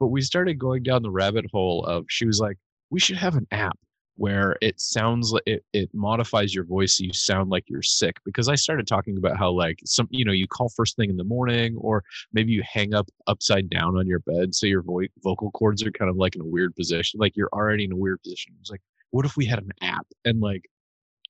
But 0.00 0.08
we 0.08 0.20
started 0.22 0.58
going 0.58 0.84
down 0.84 1.02
the 1.02 1.10
rabbit 1.10 1.46
hole 1.52 1.84
of 1.84 2.04
she 2.08 2.24
was 2.26 2.38
like, 2.38 2.56
we 2.90 3.00
should 3.00 3.16
have 3.16 3.34
an 3.34 3.46
app 3.50 3.76
where 4.14 4.56
it 4.60 4.80
sounds 4.80 5.32
like 5.32 5.42
it, 5.46 5.64
it 5.72 5.88
modifies 5.94 6.52
your 6.54 6.64
voice 6.64 6.98
so 6.98 7.04
you 7.04 7.12
sound 7.12 7.50
like 7.50 7.64
you're 7.68 7.82
sick. 7.82 8.16
Because 8.24 8.48
I 8.48 8.54
started 8.56 8.86
talking 8.86 9.16
about 9.16 9.36
how 9.36 9.50
like 9.50 9.78
some 9.84 10.06
you 10.10 10.24
know, 10.24 10.32
you 10.32 10.46
call 10.48 10.68
first 10.70 10.96
thing 10.96 11.10
in 11.10 11.16
the 11.16 11.24
morning 11.24 11.76
or 11.78 12.02
maybe 12.32 12.52
you 12.52 12.62
hang 12.64 12.94
up 12.94 13.08
upside 13.26 13.68
down 13.70 13.96
on 13.96 14.06
your 14.06 14.20
bed 14.20 14.54
so 14.54 14.66
your 14.66 14.82
vo- 14.82 15.02
vocal 15.22 15.50
cords 15.52 15.82
are 15.84 15.90
kind 15.92 16.10
of 16.10 16.16
like 16.16 16.34
in 16.36 16.42
a 16.42 16.46
weird 16.46 16.74
position. 16.76 17.18
Like 17.20 17.36
you're 17.36 17.50
already 17.52 17.84
in 17.84 17.92
a 17.92 17.96
weird 17.96 18.22
position. 18.22 18.54
It's 18.60 18.70
like, 18.70 18.82
what 19.10 19.24
if 19.26 19.36
we 19.36 19.46
had 19.46 19.60
an 19.60 19.72
app? 19.82 20.06
And 20.24 20.40
like 20.40 20.62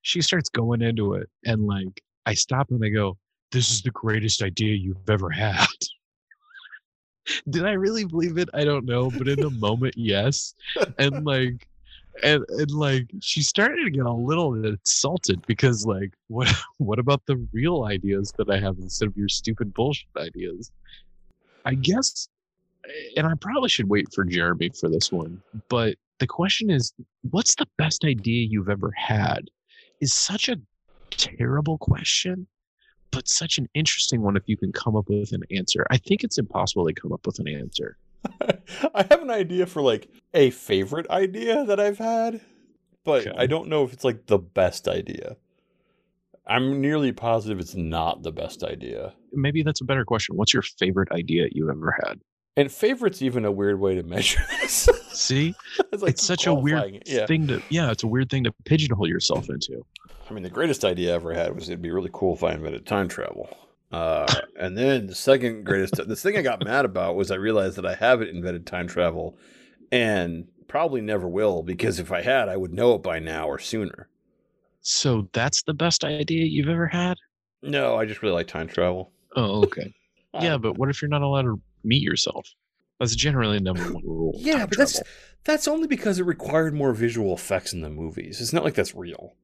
she 0.03 0.21
starts 0.23 0.49
going 0.49 0.81
into 0.83 1.15
it 1.15 1.29
and 1.45 1.67
like 1.67 2.03
I 2.29 2.35
stop 2.35 2.71
and 2.71 2.85
I 2.85 2.91
go, 2.91 3.17
This 3.53 3.71
is 3.71 3.81
the 3.81 3.91
greatest 3.91 4.43
idea 4.43 4.75
you've 4.75 5.09
ever 5.09 5.31
had. 5.31 5.67
Did 7.49 7.65
I 7.65 7.73
really 7.73 8.05
believe 8.05 8.37
it? 8.37 8.51
I 8.53 8.65
don't 8.65 8.85
know, 8.85 9.11
but 9.11 9.29
in 9.29 9.41
the 9.41 9.51
moment, 9.51 9.95
yes. 9.97 10.55
And 10.99 11.25
like, 11.25 11.67
and, 12.23 12.45
and 12.49 12.71
like, 12.71 13.07
she 13.21 13.43
started 13.43 13.83
to 13.83 13.91
get 13.91 14.05
a 14.05 14.13
little 14.13 14.63
insulted 14.63 15.41
because 15.47 15.87
like, 15.87 16.13
what 16.29 16.49
what 16.77 16.99
about 16.99 17.23
the 17.25 17.37
real 17.51 17.85
ideas 17.85 18.31
that 18.37 18.51
I 18.51 18.59
have 18.59 18.77
instead 18.79 19.09
of 19.09 19.17
your 19.17 19.31
stupid 19.31 19.73
bullshit 19.73 20.09
ideas? 20.19 20.71
I 21.65 21.75
guess, 21.75 22.29
and 23.17 23.27
I 23.27 23.33
probably 23.41 23.71
should 23.71 23.89
wait 23.89 24.13
for 24.13 24.25
Jeremy 24.25 24.71
for 24.79 24.91
this 24.91 25.11
one, 25.11 25.43
but 25.69 25.97
the 26.19 26.27
question 26.27 26.69
is, 26.69 26.93
what's 27.31 27.55
the 27.55 27.67
best 27.79 28.05
idea 28.05 28.47
you've 28.47 28.69
ever 28.69 28.93
had? 28.97 29.49
Is 30.01 30.13
such 30.13 30.49
a 30.49 30.57
terrible 31.11 31.79
question 31.79 32.47
but 33.11 33.29
such 33.29 33.59
an 33.59 33.69
interesting 33.75 34.23
one 34.23 34.37
if 34.37 34.43
you 34.47 34.57
can 34.57 34.73
come 34.73 34.97
up 34.97 35.09
with 35.09 35.33
an 35.33 35.43
answer. 35.51 35.87
I 35.91 35.97
think 35.97 36.25
it's 36.25 36.39
impossible 36.39 36.87
to 36.87 36.93
come 36.93 37.13
up 37.13 37.27
with 37.27 37.39
an 37.39 37.49
answer. 37.49 37.97
I 38.95 39.07
have 39.11 39.23
an 39.23 39.31
idea 39.31 39.67
for 39.67 39.83
like 39.83 40.09
a 40.35 40.51
favorite 40.51 41.09
idea 41.11 41.65
that 41.65 41.81
I've 41.81 41.99
had, 41.99 42.41
but 43.05 43.27
Okay. 43.27 43.37
I 43.37 43.47
don't 43.47 43.69
know 43.69 43.85
if 43.85 43.93
it's 43.93 44.05
like 44.05 44.27
the 44.27 44.39
best 44.39 44.89
idea. 44.89 45.37
I'm 46.47 46.81
nearly 46.81 47.13
positive 47.13 47.61
it's 47.61 47.75
not 47.75 48.23
the 48.23 48.33
best 48.33 48.65
idea. 48.65 49.15
Maybe 49.33 49.63
that's 49.63 49.83
a 49.83 49.85
better 49.85 50.05
question. 50.05 50.37
What's 50.37 50.55
your 50.55 50.63
favorite 50.63 51.13
idea 51.13 51.49
you've 51.53 51.69
ever 51.69 51.95
had? 52.05 52.21
And 52.59 52.73
favorite's 52.73 53.23
even 53.23 53.45
a 53.45 53.53
weird 53.53 53.79
way 53.79 53.95
to 53.95 54.03
measure 54.03 54.41
this. 54.61 54.89
See, 55.13 55.55
it's 55.93 56.03
like 56.03 56.15
it's 56.15 56.25
such 56.25 56.49
a 56.49 56.53
weird 56.53 56.97
it. 56.97 57.03
Yeah. 57.07 57.25
thing 57.25 57.47
to, 57.47 57.63
yeah, 57.69 57.93
it's 57.93 58.03
a 58.03 58.09
weird 58.09 58.31
thing 58.31 58.43
to 58.45 58.53
pigeonhole 58.65 59.07
yourself 59.07 59.49
into. 59.49 59.87
I 60.29 60.35
mean, 60.35 60.43
the 60.43 60.51
greatest 60.51 60.85
idea 60.85 61.13
I 61.13 61.15
ever 61.15 61.33
had 61.33 61.55
was 61.55 61.69
it'd 61.69 61.81
be 61.81 61.93
really 61.93 62.11
cool 62.13 62.35
if 62.35 62.43
I 62.43 62.55
invented 62.55 62.85
time 62.85 63.07
travel. 63.07 63.49
Uh, 63.93 64.27
and 64.59 64.77
then 64.77 65.07
the 65.07 65.15
second 65.15 65.65
greatest, 65.65 65.97
the 65.97 66.17
thing 66.17 66.37
I 66.37 66.43
got 66.43 66.65
mad 66.65 66.85
about 66.85 67.15
was 67.15 67.31
I 67.31 67.37
realized 67.37 67.77
that 67.77 67.87
I 67.87 67.95
haven't 67.95 68.29
invented 68.29 68.67
time 68.67 68.89
travel 68.89 69.39
and 69.93 70.49
probably 70.67 71.01
never 71.01 71.29
will 71.29 71.63
because 71.63 72.01
if 72.01 72.11
I 72.11 72.23
had, 72.23 72.49
I 72.49 72.57
would 72.57 72.75
know 72.75 72.95
it 72.95 73.05
by 73.05 73.21
now 73.21 73.49
or 73.49 73.61
sooner. 73.61 74.09
So 74.81 75.29
that's 75.33 75.63
the 75.63 75.75
best 75.75 76.03
idea 76.03 76.45
you've 76.45 76.69
ever 76.69 76.89
had? 76.89 77.19
No, 77.63 77.97
I 77.97 78.05
just 78.05 78.21
really 78.21 78.35
like 78.35 78.49
time 78.49 78.67
travel. 78.67 79.13
Oh, 79.37 79.63
okay. 79.63 79.95
yeah, 80.41 80.59
but 80.59 80.77
what 80.77 80.91
if 80.91 81.01
you're 81.01 81.09
not 81.09 81.23
allowed 81.23 81.43
to 81.43 81.61
meet 81.89 82.03
yourself? 82.03 82.55
That's 83.01 83.15
generally 83.15 83.61
number 83.61 83.83
one 83.93 84.05
rule. 84.05 84.35
Yeah, 84.37 84.67
but 84.67 84.77
that's 84.77 84.95
travel. 84.95 85.09
that's 85.45 85.69
only 85.69 85.87
because 85.87 86.19
it 86.19 86.25
required 86.25 86.75
more 86.75 86.93
visual 86.93 87.33
effects 87.35 87.73
in 87.73 87.81
the 87.81 87.91
movies. 87.91 88.41
It's 88.41 88.53
not 88.53 88.65
like 88.65 88.75
that's 88.75 88.95
real. 88.95 89.35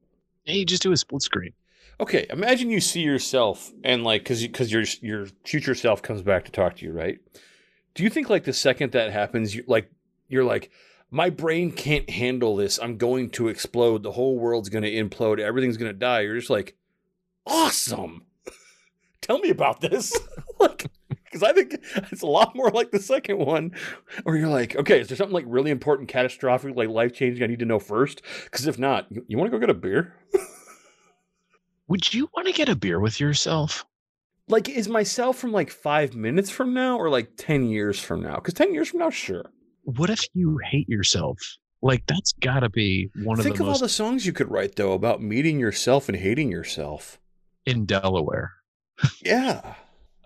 Hey, 0.43 0.57
you 0.59 0.65
just 0.65 0.83
do 0.83 0.91
a 0.91 0.97
split 0.97 1.21
screen. 1.21 1.53
Okay, 1.99 2.25
imagine 2.29 2.69
you 2.69 2.81
see 2.81 3.01
yourself 3.01 3.71
and 3.83 4.03
like 4.03 4.23
because 4.23 4.41
because 4.41 4.71
your 4.71 4.83
your 5.01 5.27
future 5.45 5.75
self 5.75 6.01
comes 6.01 6.21
back 6.21 6.45
to 6.45 6.51
talk 6.51 6.75
to 6.77 6.85
you, 6.85 6.91
right? 6.91 7.19
Do 7.93 8.03
you 8.03 8.09
think 8.09 8.29
like 8.29 8.43
the 8.43 8.53
second 8.53 8.91
that 8.91 9.11
happens, 9.11 9.55
you 9.55 9.63
like 9.67 9.89
you're 10.27 10.43
like 10.43 10.69
my 11.11 11.29
brain 11.29 11.71
can't 11.71 12.09
handle 12.09 12.57
this. 12.57 12.77
I'm 12.77 12.97
going 12.97 13.29
to 13.31 13.47
explode. 13.47 14.03
The 14.03 14.11
whole 14.11 14.37
world's 14.37 14.67
going 14.69 14.83
to 14.83 14.91
implode. 14.91 15.39
Everything's 15.39 15.77
going 15.77 15.91
to 15.91 15.97
die. 15.97 16.21
You're 16.21 16.37
just 16.37 16.49
like, 16.49 16.75
awesome. 17.45 18.23
Tell 19.25 19.39
me 19.39 19.49
about 19.49 19.81
this. 19.81 20.15
like, 20.59 20.85
because 21.23 21.41
I 21.41 21.51
think 21.51 21.79
it's 22.11 22.21
a 22.21 22.27
lot 22.27 22.55
more 22.55 22.69
like 22.69 22.91
the 22.91 22.99
second 22.99 23.39
one, 23.39 23.71
where 24.21 24.35
you're 24.35 24.47
like, 24.49 24.75
okay, 24.75 24.99
is 24.99 25.07
there 25.07 25.17
something 25.17 25.33
like 25.33 25.45
really 25.47 25.71
important, 25.71 26.09
catastrophic, 26.09 26.75
like 26.75 26.89
life 26.89 27.11
changing 27.11 27.43
I 27.43 27.47
need 27.47 27.59
to 27.59 27.65
know 27.65 27.79
first? 27.79 28.21
Because 28.43 28.67
if 28.67 28.77
not, 28.77 29.07
you, 29.09 29.25
you 29.27 29.37
want 29.37 29.51
to 29.51 29.57
go 29.57 29.59
get 29.59 29.71
a 29.71 29.73
beer? 29.73 30.13
Would 31.87 32.13
you 32.13 32.29
want 32.35 32.47
to 32.47 32.53
get 32.53 32.69
a 32.69 32.75
beer 32.75 32.99
with 32.99 33.19
yourself? 33.19 33.83
like 34.47 34.69
is 34.69 34.87
myself 34.87 35.37
from 35.37 35.51
like 35.51 35.71
five 35.71 36.15
minutes 36.15 36.51
from 36.51 36.71
now 36.71 36.97
or 36.97 37.09
like 37.09 37.31
10 37.37 37.65
years 37.65 37.99
from 37.99 38.21
now 38.21 38.35
because 38.35 38.53
10 38.53 38.75
years 38.75 38.89
from 38.89 38.99
now 38.99 39.09
sure 39.09 39.45
What 39.83 40.11
if 40.11 40.23
you 40.35 40.59
hate 40.69 40.87
yourself? 40.87 41.39
Like 41.81 42.05
that's 42.07 42.33
got 42.33 42.59
to 42.61 42.69
be 42.69 43.09
one 43.23 43.37
think 43.37 43.37
of 43.37 43.37
the 43.37 43.43
Think 43.43 43.59
of 43.59 43.65
most 43.65 43.75
all 43.75 43.79
the 43.79 43.89
songs 43.89 44.25
you 44.25 44.33
could 44.33 44.49
write 44.49 44.75
though 44.75 44.93
about 44.93 45.21
meeting 45.21 45.59
yourself 45.59 46.09
and 46.09 46.17
hating 46.17 46.51
yourself 46.51 47.19
in 47.65 47.85
Delaware. 47.85 48.53
Yeah 49.23 49.75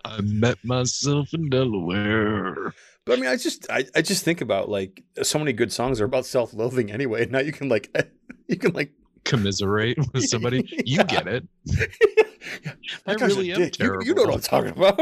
I 0.04 0.20
met 0.22 0.56
myself 0.64 1.32
in 1.34 1.50
Delaware. 1.50 2.72
but 3.04 3.18
i 3.18 3.20
mean 3.20 3.28
i 3.30 3.36
just 3.36 3.70
I, 3.70 3.84
I 3.94 4.02
just 4.02 4.24
think 4.24 4.40
about 4.40 4.68
like 4.68 5.02
so 5.22 5.38
many 5.38 5.52
good 5.52 5.72
songs 5.72 6.00
are 6.00 6.04
about 6.04 6.24
self-loathing 6.26 6.90
anyway 6.90 7.26
now 7.26 7.40
you 7.40 7.52
can 7.52 7.68
like 7.68 7.90
you 8.48 8.56
can 8.56 8.72
like 8.72 8.92
Commiserate 9.24 9.98
with 10.14 10.24
somebody. 10.24 10.66
You 10.86 11.04
get 11.04 11.26
it. 11.28 11.46
Yeah, 12.64 12.72
I 13.06 13.12
really 13.14 13.52
am 13.52 13.58
dick. 13.60 13.78
You- 13.78 13.84
terrible. 13.86 14.06
you 14.06 14.14
know 14.14 14.22
what 14.22 14.34
i'm 14.34 14.40
talking 14.40 14.70
about 14.70 14.98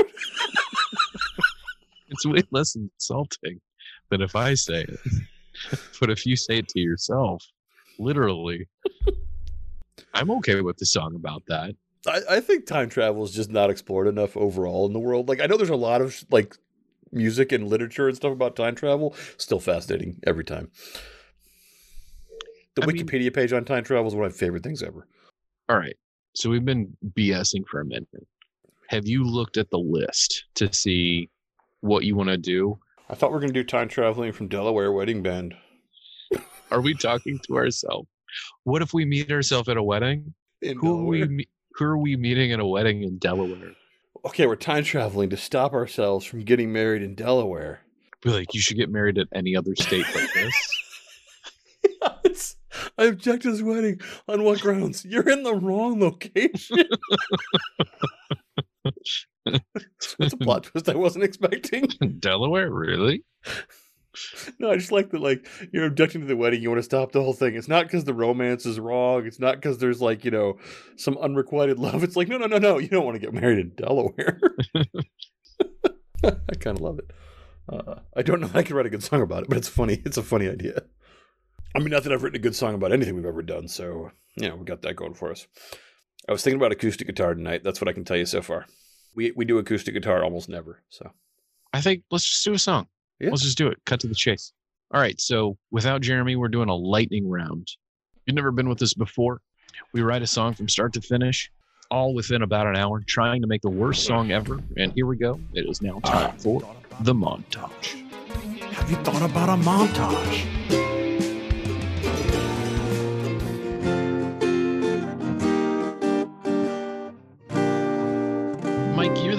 It's 2.08 2.26
way 2.26 2.42
less 2.50 2.75
insulting 2.75 3.60
than 4.10 4.20
if 4.22 4.34
I 4.34 4.54
say 4.54 4.82
it. 4.82 4.98
but 6.00 6.10
if 6.10 6.25
you 6.26 6.34
say 6.37 6.58
it 6.58 6.68
to 6.68 6.80
yourself, 6.80 7.44
literally, 7.98 8.66
I'm 10.14 10.30
okay 10.32 10.60
with 10.62 10.78
the 10.78 10.87
song 10.87 11.14
about 11.14 11.42
that. 11.48 11.75
I, 12.06 12.20
I 12.30 12.40
think 12.40 12.66
time 12.66 12.88
travel 12.88 13.24
is 13.24 13.32
just 13.32 13.50
not 13.50 13.70
explored 13.70 14.06
enough 14.06 14.36
overall 14.36 14.86
in 14.86 14.92
the 14.92 14.98
world. 14.98 15.28
Like 15.28 15.40
I 15.40 15.46
know 15.46 15.56
there's 15.56 15.68
a 15.70 15.76
lot 15.76 16.00
of 16.00 16.24
like 16.30 16.56
music 17.12 17.52
and 17.52 17.68
literature 17.68 18.08
and 18.08 18.16
stuff 18.16 18.32
about 18.32 18.56
time 18.56 18.74
travel. 18.74 19.14
Still 19.36 19.60
fascinating 19.60 20.20
every 20.26 20.44
time. 20.44 20.70
The 22.74 22.82
I 22.82 22.86
mean- 22.86 22.96
Wikipedia 23.06 23.34
page 23.34 23.52
on 23.52 23.64
time 23.64 23.84
travel 23.84 24.06
is 24.06 24.14
one 24.14 24.26
of 24.26 24.32
my 24.32 24.36
favorite 24.36 24.62
things 24.62 24.82
ever. 24.82 25.06
All 25.68 25.76
right. 25.78 25.96
So 26.34 26.50
we've 26.50 26.64
been 26.64 26.96
BSing 27.16 27.66
for 27.68 27.80
a 27.80 27.84
minute. 27.84 28.06
Have 28.88 29.06
you 29.06 29.24
looked 29.24 29.56
at 29.56 29.70
the 29.70 29.78
list 29.78 30.44
to 30.54 30.72
see 30.72 31.28
what 31.80 32.04
you 32.04 32.14
want 32.16 32.28
to 32.28 32.38
do? 32.38 32.78
I 33.10 33.14
thought 33.14 33.30
we 33.30 33.34
were 33.34 33.40
gonna 33.40 33.52
do 33.52 33.64
time 33.64 33.88
traveling 33.88 34.32
from 34.32 34.48
Delaware 34.48 34.92
Wedding 34.92 35.22
Band. 35.22 35.54
Are 36.70 36.80
we 36.80 36.94
talking 36.94 37.38
to 37.46 37.56
ourselves? 37.56 38.08
What 38.64 38.82
if 38.82 38.92
we 38.92 39.04
meet 39.04 39.30
ourselves 39.30 39.68
at 39.68 39.76
a 39.76 39.82
wedding? 39.82 40.34
In 40.60 40.78
Who 40.78 41.00
are 41.00 41.04
we 41.04 41.18
Delaware. 41.20 41.44
Who 41.78 41.85
are 41.85 41.99
we 41.99 42.16
meeting 42.16 42.52
at 42.52 42.61
a 42.61 42.66
wedding 42.66 43.02
in 43.04 43.18
Delaware? 43.18 43.73
Okay, 44.25 44.47
we're 44.47 44.56
time 44.56 44.82
traveling 44.85 45.30
to 45.30 45.37
stop 45.37 45.73
ourselves 45.73 46.25
from 46.25 46.40
getting 46.44 46.73
married 46.73 47.02
in 47.02 47.14
Delaware. 47.14 47.80
Be 48.20 48.30
like, 48.30 48.52
you 48.52 48.61
should 48.61 48.76
get 48.76 48.90
married 48.90 49.16
at 49.16 49.28
any 49.32 49.54
other 49.54 49.76
state 49.76 50.04
but 50.12 50.28
this. 50.35 50.54
It's- 52.25 52.56
I 52.97 53.04
object 53.04 53.42
to 53.42 53.50
this 53.52 53.62
wedding 53.62 54.00
on 54.28 54.44
what 54.44 54.61
grounds? 54.61 55.04
You're 55.04 55.28
in 55.28 55.42
the 55.42 55.54
wrong 55.54 56.00
location. 56.00 56.85
That's 59.44 60.32
a 60.32 60.37
plot 60.37 60.64
twist 60.64 60.88
I 60.88 60.94
wasn't 60.94 61.25
expecting. 61.25 61.87
Delaware, 62.18 62.70
really? 62.70 63.25
No, 64.58 64.70
I 64.70 64.76
just 64.76 64.92
like 64.92 65.10
that. 65.10 65.20
Like 65.20 65.46
you're 65.72 65.86
objecting 65.86 66.20
to 66.22 66.26
the 66.26 66.36
wedding, 66.36 66.62
you 66.62 66.70
want 66.70 66.78
to 66.78 66.84
stop 66.84 67.12
the 67.12 67.22
whole 67.22 67.32
thing. 67.32 67.54
It's 67.54 67.68
not 67.68 67.84
because 67.84 68.04
the 68.04 68.14
romance 68.14 68.66
is 68.66 68.80
wrong. 68.80 69.26
It's 69.26 69.38
not 69.38 69.56
because 69.56 69.78
there's 69.78 70.00
like 70.00 70.24
you 70.24 70.30
know 70.30 70.58
some 70.96 71.16
unrequited 71.18 71.78
love. 71.78 72.02
It's 72.02 72.16
like 72.16 72.28
no, 72.28 72.38
no, 72.38 72.46
no, 72.46 72.58
no. 72.58 72.78
You 72.78 72.88
don't 72.88 73.04
want 73.04 73.14
to 73.14 73.20
get 73.20 73.34
married 73.34 73.58
in 73.58 73.70
Delaware. 73.70 74.40
I 76.24 76.54
kind 76.58 76.76
of 76.76 76.80
love 76.80 76.98
it. 76.98 77.12
Uh, 77.68 77.96
I 78.16 78.22
don't 78.22 78.40
know. 78.40 78.46
If 78.46 78.56
I 78.56 78.62
could 78.62 78.74
write 78.74 78.86
a 78.86 78.90
good 78.90 79.04
song 79.04 79.22
about 79.22 79.44
it, 79.44 79.48
but 79.48 79.58
it's 79.58 79.68
funny. 79.68 80.02
It's 80.04 80.16
a 80.16 80.22
funny 80.22 80.48
idea. 80.48 80.82
I 81.74 81.80
mean, 81.80 81.90
not 81.90 82.02
that 82.04 82.12
I've 82.12 82.22
written 82.22 82.40
a 82.40 82.42
good 82.42 82.56
song 82.56 82.74
about 82.74 82.92
anything 82.92 83.14
we've 83.14 83.26
ever 83.26 83.42
done, 83.42 83.68
so 83.68 84.10
you 84.36 84.48
know 84.48 84.56
we 84.56 84.64
got 84.64 84.82
that 84.82 84.96
going 84.96 85.14
for 85.14 85.30
us. 85.30 85.46
I 86.28 86.32
was 86.32 86.42
thinking 86.42 86.58
about 86.58 86.72
acoustic 86.72 87.06
guitar 87.06 87.34
tonight. 87.34 87.62
That's 87.62 87.80
what 87.80 87.88
I 87.88 87.92
can 87.92 88.04
tell 88.04 88.16
you 88.16 88.26
so 88.26 88.42
far. 88.42 88.66
We 89.14 89.32
we 89.36 89.44
do 89.44 89.58
acoustic 89.58 89.94
guitar 89.94 90.24
almost 90.24 90.48
never. 90.48 90.82
So 90.88 91.12
I 91.72 91.80
think 91.80 92.04
let's 92.10 92.24
just 92.24 92.44
do 92.44 92.54
a 92.54 92.58
song. 92.58 92.88
Yeah. 93.20 93.30
Let's 93.30 93.42
just 93.42 93.58
do 93.58 93.68
it. 93.68 93.78
Cut 93.87 94.00
to 94.00 94.08
the 94.08 94.14
chase. 94.14 94.52
All 94.92 95.00
right. 95.00 95.20
So 95.20 95.56
without 95.70 96.00
Jeremy, 96.00 96.37
we're 96.37 96.48
doing 96.48 96.68
a 96.68 96.75
lightning 96.75 97.28
round. 97.28 97.68
You've 98.26 98.37
never 98.37 98.50
been 98.50 98.68
with 98.68 98.82
us 98.82 98.94
before. 98.94 99.40
We 99.92 100.02
write 100.02 100.22
a 100.22 100.26
song 100.26 100.54
from 100.54 100.68
start 100.68 100.92
to 100.94 101.00
finish, 101.00 101.50
all 101.90 102.14
within 102.14 102.42
about 102.42 102.66
an 102.66 102.76
hour, 102.76 103.02
trying 103.06 103.42
to 103.42 103.48
make 103.48 103.62
the 103.62 103.70
worst 103.70 104.04
song 104.04 104.30
ever. 104.30 104.60
And 104.76 104.92
here 104.92 105.06
we 105.06 105.16
go. 105.16 105.40
It 105.54 105.68
is 105.68 105.80
now 105.82 106.00
time 106.00 106.37
for 106.38 106.60
the 107.00 107.14
montage. 107.14 108.04
Have 108.72 108.90
you 108.90 108.96
thought 108.96 109.22
about 109.22 109.48
a 109.48 109.62
montage? 109.62 110.88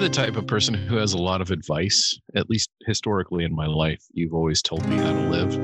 The 0.00 0.08
type 0.08 0.36
of 0.36 0.46
person 0.46 0.72
who 0.72 0.96
has 0.96 1.12
a 1.12 1.18
lot 1.18 1.42
of 1.42 1.50
advice, 1.50 2.18
at 2.34 2.48
least 2.48 2.70
historically 2.86 3.44
in 3.44 3.54
my 3.54 3.66
life. 3.66 4.02
You've 4.14 4.32
always 4.32 4.62
told 4.62 4.86
me 4.88 4.96
how 4.96 5.12
to 5.12 5.28
live. 5.28 5.54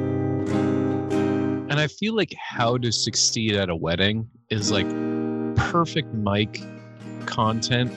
And 1.70 1.80
I 1.80 1.86
feel 1.86 2.14
like 2.14 2.34
how 2.38 2.76
to 2.76 2.92
succeed 2.92 3.54
at 3.54 3.70
a 3.70 3.76
wedding 3.76 4.28
is 4.50 4.70
like 4.70 4.86
perfect 5.56 6.12
Mike 6.12 6.60
content 7.24 7.90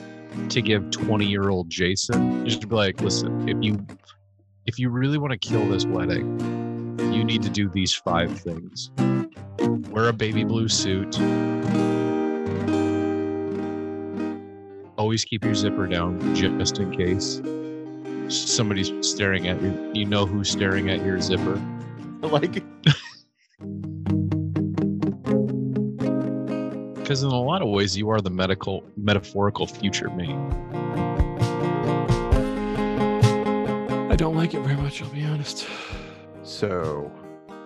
to 0.49 0.61
give 0.61 0.89
20 0.91 1.25
year 1.25 1.49
old 1.49 1.69
Jason. 1.69 2.45
Just 2.45 2.69
be 2.69 2.73
like, 2.73 3.01
listen, 3.01 3.49
if 3.49 3.57
you 3.61 3.85
if 4.65 4.79
you 4.79 4.89
really 4.89 5.17
want 5.17 5.33
to 5.33 5.37
kill 5.37 5.67
this 5.67 5.85
wedding, 5.85 6.39
you 7.11 7.25
need 7.25 7.43
to 7.43 7.49
do 7.49 7.67
these 7.67 7.93
five 7.93 8.39
things. 8.39 8.91
Wear 9.89 10.07
a 10.07 10.13
baby 10.13 10.45
blue 10.45 10.69
suit. 10.69 11.17
Always 14.99 15.23
keep 15.23 15.45
your 15.45 15.55
zipper 15.55 15.87
down 15.87 16.35
just 16.35 16.77
in 16.77 16.91
case 16.91 17.41
somebody's 18.27 18.91
staring 19.01 19.47
at 19.47 19.59
you. 19.61 19.91
You 19.93 20.05
know 20.05 20.25
who's 20.25 20.51
staring 20.51 20.89
at 20.89 21.03
your 21.03 21.19
zipper. 21.21 21.55
like 22.21 22.61
Because 26.95 27.23
in 27.23 27.29
a 27.29 27.41
lot 27.41 27.63
of 27.63 27.69
ways, 27.69 27.97
you 27.97 28.09
are 28.11 28.21
the 28.21 28.29
medical, 28.29 28.83
metaphorical 28.95 29.65
future 29.65 30.11
me. 30.11 30.31
I 34.11 34.15
don't 34.15 34.35
like 34.35 34.53
it 34.53 34.59
very 34.61 34.75
much, 34.75 35.01
I'll 35.01 35.09
be 35.09 35.25
honest. 35.25 35.65
So, 36.43 37.11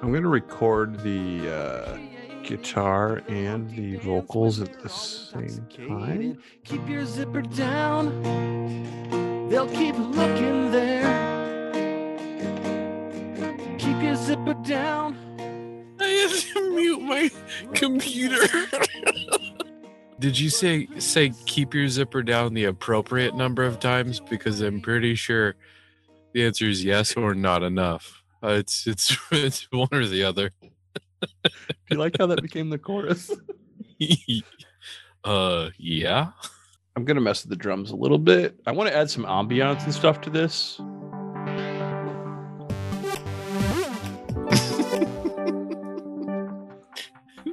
I'm 0.01 0.11
going 0.11 0.23
to 0.23 0.29
record 0.29 0.97
the 1.01 1.53
uh, 1.53 1.97
guitar 2.43 3.21
and 3.27 3.69
the 3.71 3.95
vocals 3.97 4.59
at 4.59 4.81
the 4.81 4.89
same 4.89 5.67
time. 5.75 6.41
Keep 6.63 6.87
your 6.89 7.05
zipper 7.05 7.41
down. 7.41 8.09
They'll 9.49 9.69
keep 9.69 9.95
looking 9.97 10.71
there. 10.71 11.71
Keep 13.77 14.01
your 14.01 14.15
zipper 14.15 14.53
down. 14.55 15.17
I 15.99 16.07
had 16.07 16.31
to 16.31 16.75
mute 16.75 17.01
my 17.01 17.31
computer. 17.73 18.47
Did 20.19 20.39
you 20.39 20.49
say 20.49 20.87
say 20.99 21.33
keep 21.45 21.73
your 21.73 21.87
zipper 21.87 22.23
down 22.23 22.53
the 22.53 22.65
appropriate 22.65 23.35
number 23.35 23.63
of 23.63 23.79
times? 23.79 24.19
Because 24.19 24.61
I'm 24.61 24.79
pretty 24.81 25.15
sure 25.15 25.55
the 26.33 26.45
answer 26.45 26.65
is 26.65 26.83
yes 26.83 27.15
or 27.15 27.33
not 27.33 27.63
enough. 27.63 28.23
Uh, 28.43 28.49
it's 28.59 28.87
it's 28.87 29.17
it's 29.31 29.67
one 29.71 29.89
or 29.91 30.05
the 30.05 30.23
other. 30.23 30.51
you 31.89 31.97
like 31.97 32.17
how 32.17 32.25
that 32.27 32.41
became 32.41 32.69
the 32.69 32.77
chorus? 32.77 33.31
uh, 35.23 35.69
yeah. 35.77 36.31
I'm 36.95 37.05
gonna 37.05 37.21
mess 37.21 37.43
with 37.43 37.49
the 37.49 37.55
drums 37.55 37.91
a 37.91 37.95
little 37.95 38.19
bit. 38.19 38.59
I 38.67 38.71
want 38.71 38.89
to 38.89 38.95
add 38.95 39.09
some 39.09 39.25
ambiance 39.25 39.83
and 39.83 39.93
stuff 39.93 40.21
to 40.21 40.29
this. 40.29 40.79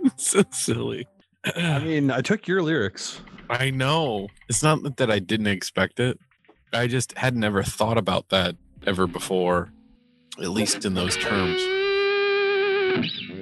so 0.16 0.42
silly. 0.50 1.08
I 1.56 1.78
mean, 1.78 2.10
I 2.10 2.20
took 2.20 2.46
your 2.46 2.62
lyrics. 2.62 3.22
I 3.48 3.70
know. 3.70 4.28
It's 4.48 4.62
not 4.62 4.98
that 4.98 5.10
I 5.10 5.18
didn't 5.18 5.46
expect 5.46 5.98
it. 6.00 6.18
I 6.72 6.86
just 6.86 7.16
had 7.16 7.34
never 7.34 7.62
thought 7.62 7.98
about 7.98 8.28
that 8.28 8.56
ever 8.86 9.06
before, 9.06 9.72
at 10.38 10.50
least 10.50 10.84
in 10.84 10.94
those 10.94 11.16
terms. 11.16 11.60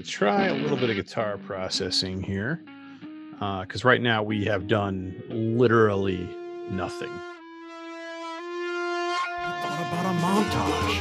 I'm 0.08 0.12
going 0.12 0.16
to 0.16 0.16
try 0.16 0.46
a 0.46 0.54
little 0.54 0.78
bit 0.78 0.88
of 0.88 0.96
guitar 0.96 1.36
processing 1.36 2.22
here. 2.22 2.64
Because 3.32 3.84
right 3.84 4.00
now 4.00 4.22
we 4.22 4.42
have 4.46 4.66
done 4.66 5.22
literally 5.28 6.26
nothing. 6.70 7.10
Thought 9.36 9.84
about 9.86 10.06
a 10.06 10.14
montage. 10.24 10.96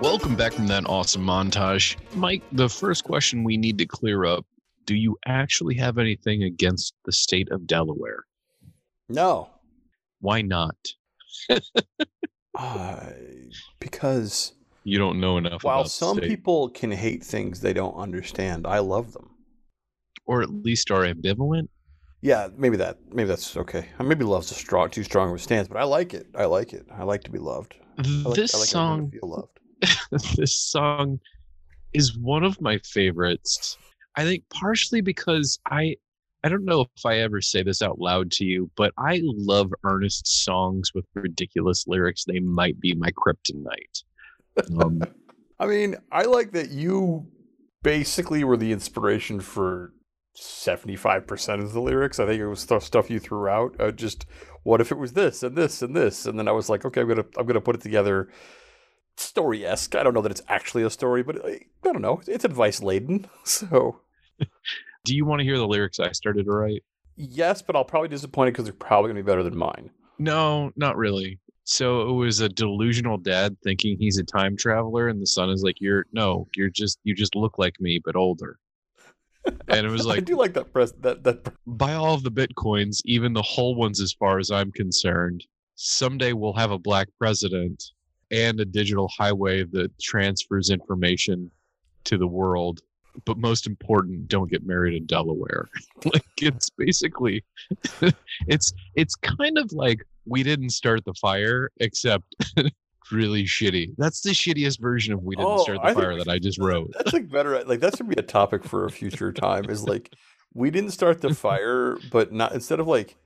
Welcome 0.00 0.36
back 0.36 0.52
from 0.52 0.68
that 0.68 0.86
awesome 0.86 1.26
montage. 1.26 1.96
Mike, 2.14 2.44
the 2.52 2.68
first 2.68 3.02
question 3.02 3.42
we 3.42 3.56
need 3.56 3.78
to 3.78 3.86
clear 3.86 4.24
up 4.24 4.46
do 4.86 4.94
you 4.94 5.18
actually 5.26 5.74
have 5.74 5.98
anything 5.98 6.44
against 6.44 6.94
the 7.04 7.10
state 7.10 7.50
of 7.50 7.66
Delaware? 7.66 8.26
No, 9.08 9.50
Why 10.20 10.42
not? 10.42 10.76
uh, 12.54 13.06
because 13.80 14.52
You 14.84 14.98
don't 14.98 15.18
know 15.18 15.38
enough 15.38 15.64
while 15.64 15.86
some 15.86 16.20
people 16.20 16.68
can 16.68 16.90
hate 16.90 17.24
things 17.24 17.60
they 17.60 17.72
don't 17.72 17.94
understand, 17.96 18.66
I 18.66 18.78
love 18.80 19.12
them. 19.12 19.30
or 20.26 20.42
at 20.42 20.50
least 20.50 20.90
are 20.90 21.02
ambivalent. 21.02 21.68
Yeah, 22.22 22.48
maybe 22.56 22.78
that. 22.78 22.98
Maybe 23.12 23.28
that's 23.28 23.54
okay. 23.56 23.88
Maybe 24.02 24.24
love's 24.24 24.50
a 24.50 24.54
strong, 24.54 24.88
too 24.88 25.02
strong 25.02 25.28
of 25.28 25.34
a 25.34 25.38
stance, 25.38 25.68
but 25.68 25.76
I 25.76 25.84
like 25.84 26.14
it. 26.14 26.26
I 26.34 26.46
like 26.46 26.72
it. 26.72 26.86
I 26.90 27.02
like 27.02 27.22
to 27.24 27.30
be 27.30 27.38
loved. 27.38 27.74
I 27.98 28.02
like, 28.02 28.34
this 28.34 28.54
I 28.54 28.58
like 28.58 28.68
song 28.68 29.10
to 29.10 29.18
feel 29.18 29.28
loved. 29.30 30.36
this 30.36 30.56
song 30.56 31.20
is 31.92 32.16
one 32.16 32.42
of 32.42 32.60
my 32.62 32.78
favorites. 32.78 33.76
I 34.16 34.24
think 34.24 34.44
partially 34.50 35.02
because 35.02 35.58
I 35.66 35.96
I 36.44 36.48
don't 36.48 36.64
know 36.64 36.82
if 36.82 37.06
I 37.06 37.18
ever 37.18 37.40
say 37.40 37.62
this 37.62 37.80
out 37.82 37.98
loud 37.98 38.30
to 38.32 38.44
you, 38.44 38.70
but 38.76 38.92
I 38.98 39.20
love 39.22 39.72
earnest 39.84 40.44
songs 40.44 40.92
with 40.94 41.06
ridiculous 41.14 41.86
lyrics. 41.86 42.24
They 42.24 42.40
might 42.40 42.78
be 42.80 42.94
my 42.94 43.10
kryptonite. 43.12 44.02
Um, 44.80 45.02
I 45.58 45.66
mean, 45.66 45.96
I 46.10 46.22
like 46.22 46.52
that 46.52 46.70
you 46.70 47.26
basically 47.82 48.44
were 48.44 48.56
the 48.56 48.72
inspiration 48.72 49.40
for 49.40 49.92
75% 50.36 51.62
of 51.62 51.72
the 51.72 51.80
lyrics. 51.80 52.18
I 52.18 52.26
think 52.26 52.40
it 52.40 52.48
was 52.48 52.60
stuff, 52.60 52.82
stuff 52.82 53.10
you 53.10 53.20
threw 53.20 53.48
out. 53.48 53.76
Uh, 53.78 53.92
just 53.92 54.26
what 54.62 54.80
if 54.80 54.90
it 54.90 54.98
was 54.98 55.12
this 55.12 55.42
and 55.42 55.56
this 55.56 55.80
and 55.82 55.94
this? 55.94 56.26
And 56.26 56.38
then 56.38 56.48
I 56.48 56.52
was 56.52 56.68
like, 56.68 56.84
okay, 56.84 57.02
I'm 57.02 57.08
going 57.08 57.22
to 57.22 57.26
I'm 57.38 57.46
to 57.46 57.60
put 57.60 57.76
it 57.76 57.82
together 57.82 58.28
story-esque. 59.16 59.94
I 59.94 60.02
don't 60.02 60.14
know 60.14 60.22
that 60.22 60.32
it's 60.32 60.42
actually 60.48 60.82
a 60.82 60.90
story, 60.90 61.22
but 61.22 61.44
uh, 61.44 61.48
I 61.48 61.92
don't 61.92 62.02
know. 62.02 62.20
It's 62.26 62.44
advice 62.44 62.82
laden. 62.82 63.26
So, 63.44 64.00
do 65.04 65.14
you 65.14 65.24
want 65.24 65.40
to 65.40 65.44
hear 65.44 65.58
the 65.58 65.68
lyrics 65.68 66.00
I 66.00 66.10
started 66.12 66.46
to 66.46 66.50
write? 66.50 66.82
yes, 67.16 67.62
but 67.62 67.76
I'll 67.76 67.84
probably 67.84 68.08
be 68.08 68.16
disappointed 68.16 68.52
because 68.52 68.64
they're 68.64 68.72
probably 68.72 69.08
going 69.08 69.16
to 69.16 69.22
be 69.22 69.30
better 69.30 69.42
than 69.42 69.56
mine. 69.56 69.90
No, 70.18 70.70
not 70.76 70.96
really. 70.96 71.38
So 71.64 72.08
it 72.08 72.12
was 72.12 72.40
a 72.40 72.48
delusional 72.48 73.16
dad 73.16 73.56
thinking 73.64 73.96
he's 73.98 74.18
a 74.18 74.24
time 74.24 74.56
traveler, 74.56 75.08
and 75.08 75.20
the 75.20 75.26
son 75.26 75.50
is 75.50 75.62
like, 75.62 75.80
"You're 75.80 76.06
no, 76.12 76.46
you're 76.54 76.70
just 76.70 76.98
you 77.04 77.14
just 77.14 77.34
look 77.34 77.58
like 77.58 77.80
me, 77.80 78.00
but 78.04 78.16
older." 78.16 78.58
And 79.68 79.86
it 79.86 79.90
was 79.90 80.06
like, 80.06 80.18
I 80.18 80.20
do 80.20 80.36
like 80.36 80.52
that 80.54 80.72
press 80.72 80.92
that 81.00 81.24
that 81.24 81.52
buy 81.66 81.94
all 81.94 82.14
of 82.14 82.22
the 82.22 82.30
bitcoins, 82.30 83.00
even 83.06 83.32
the 83.32 83.42
whole 83.42 83.74
ones, 83.74 84.00
as 84.00 84.12
far 84.12 84.38
as 84.38 84.50
I'm 84.50 84.72
concerned. 84.72 85.44
Someday 85.76 86.34
we'll 86.34 86.52
have 86.52 86.70
a 86.70 86.78
black 86.78 87.08
president 87.18 87.82
and 88.30 88.60
a 88.60 88.64
digital 88.64 89.08
highway 89.08 89.64
that 89.64 89.98
transfers 90.00 90.70
information 90.70 91.50
to 92.04 92.18
the 92.18 92.26
world. 92.26 92.80
But 93.24 93.38
most 93.38 93.66
important, 93.66 94.28
don't 94.28 94.50
get 94.50 94.66
married 94.66 94.94
in 94.94 95.06
Delaware. 95.06 95.68
like 96.04 96.24
it's 96.40 96.70
basically, 96.70 97.44
it's 98.48 98.72
it's 98.94 99.14
kind 99.14 99.58
of 99.58 99.72
like 99.72 100.04
we 100.26 100.42
didn't 100.42 100.70
start 100.70 101.04
the 101.04 101.14
fire, 101.14 101.70
except 101.78 102.34
really 103.12 103.44
shitty. 103.44 103.94
That's 103.98 104.20
the 104.20 104.30
shittiest 104.30 104.80
version 104.80 105.14
of 105.14 105.22
we 105.22 105.36
didn't 105.36 105.50
Oh, 105.50 105.62
start 105.62 105.78
the 105.82 105.88
I 105.88 105.94
fire 105.94 106.16
that 106.16 106.28
I 106.28 106.38
just 106.38 106.58
wrote. 106.58 106.90
That's 106.94 107.12
like 107.12 107.30
better. 107.30 107.62
Like 107.64 107.80
that 107.80 107.96
should 107.96 108.08
be 108.08 108.16
a 108.16 108.22
topic 108.22 108.64
for 108.64 108.84
a 108.84 108.90
future 108.90 109.32
time. 109.32 109.68
Is 109.68 109.84
like 109.84 110.14
we 110.54 110.70
didn't 110.70 110.90
start 110.90 111.20
the 111.20 111.34
fire, 111.34 111.98
but 112.10 112.32
not 112.32 112.52
instead 112.52 112.80
of 112.80 112.86
like 112.86 113.16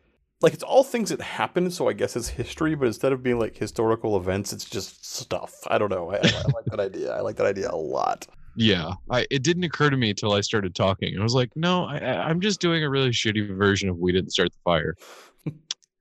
like 0.40 0.54
it's 0.54 0.62
all 0.62 0.84
things 0.84 1.10
that 1.10 1.20
happened. 1.20 1.72
So 1.72 1.88
I 1.88 1.92
guess 1.92 2.16
it's 2.16 2.28
history, 2.28 2.74
but 2.74 2.86
instead 2.86 3.12
of 3.12 3.22
being 3.22 3.38
like 3.38 3.56
historical 3.56 4.16
events, 4.16 4.52
it's 4.52 4.64
just 4.64 5.04
stuff. 5.04 5.54
I 5.66 5.78
don't 5.78 5.90
know. 5.90 6.10
I, 6.12 6.16
I 6.16 6.42
like 6.54 6.64
that 6.66 6.80
idea. 6.80 7.12
I 7.12 7.20
like 7.20 7.36
that 7.36 7.46
idea 7.46 7.70
a 7.70 7.76
lot. 7.76 8.26
Yeah, 8.60 8.94
I 9.08 9.24
it 9.30 9.44
didn't 9.44 9.62
occur 9.62 9.88
to 9.88 9.96
me 9.96 10.10
until 10.10 10.32
I 10.32 10.40
started 10.40 10.74
talking. 10.74 11.16
I 11.16 11.22
was 11.22 11.34
like, 11.34 11.50
no, 11.54 11.84
I, 11.84 11.98
I'm 12.28 12.40
just 12.40 12.60
doing 12.60 12.82
a 12.82 12.90
really 12.90 13.10
shitty 13.10 13.56
version 13.56 13.88
of 13.88 13.98
"We 13.98 14.10
Didn't 14.10 14.32
Start 14.32 14.50
the 14.50 14.58
Fire." 14.64 14.94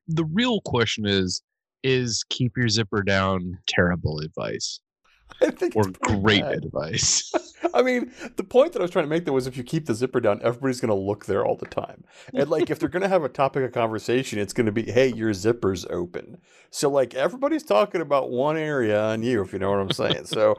the 0.08 0.26
real 0.26 0.60
question 0.62 1.06
is: 1.06 1.44
Is 1.84 2.26
keep 2.30 2.58
your 2.58 2.68
zipper 2.68 3.04
down 3.04 3.60
terrible 3.68 4.22
advice 4.22 4.80
I 5.42 5.52
think 5.52 5.76
or 5.76 5.84
great 6.02 6.42
bad. 6.42 6.66
advice? 6.66 7.32
I 7.76 7.84
mean, 7.84 8.12
the 8.38 8.44
point 8.44 8.74
that 8.74 8.80
I 8.80 8.86
was 8.86 8.90
trying 8.90 9.06
to 9.06 9.10
make 9.10 9.26
though 9.26 9.34
was 9.34 9.46
if 9.46 9.56
you 9.56 9.64
keep 9.64 9.86
the 9.86 9.94
zipper 9.94 10.20
down, 10.20 10.40
everybody's 10.42 10.82
going 10.82 10.90
to 10.90 10.96
look 10.96 11.28
there 11.28 11.46
all 11.46 11.58
the 11.58 11.68
time. 11.68 12.06
And 12.34 12.50
like 12.50 12.72
if 12.72 12.80
they're 12.80 12.90
going 12.90 13.04
to 13.04 13.10
have 13.10 13.24
a 13.24 13.30
topic 13.30 13.66
of 13.66 13.72
conversation, 13.72 14.40
it's 14.40 14.54
going 14.54 14.66
to 14.66 14.72
be, 14.72 14.92
"Hey, 14.92 15.14
your 15.14 15.32
zipper's 15.32 15.86
open." 15.92 16.40
So 16.72 16.90
like 16.90 17.14
everybody's 17.14 17.62
talking 17.62 18.02
about 18.02 18.32
one 18.32 18.58
area 18.58 19.00
on 19.00 19.22
you, 19.22 19.44
if 19.44 19.54
you 19.54 19.60
know 19.60 19.70
what 19.70 19.80
I'm 19.80 19.92
saying. 19.92 20.26
so, 20.26 20.56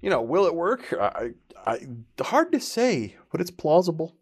you 0.00 0.10
know, 0.10 0.22
will 0.22 0.46
it 0.46 0.54
work? 0.54 0.92
I, 0.92 1.30
I 1.66 1.80
hard 2.20 2.52
to 2.52 2.60
say, 2.60 3.16
but 3.32 3.40
it's 3.40 3.50
plausible. 3.50 4.16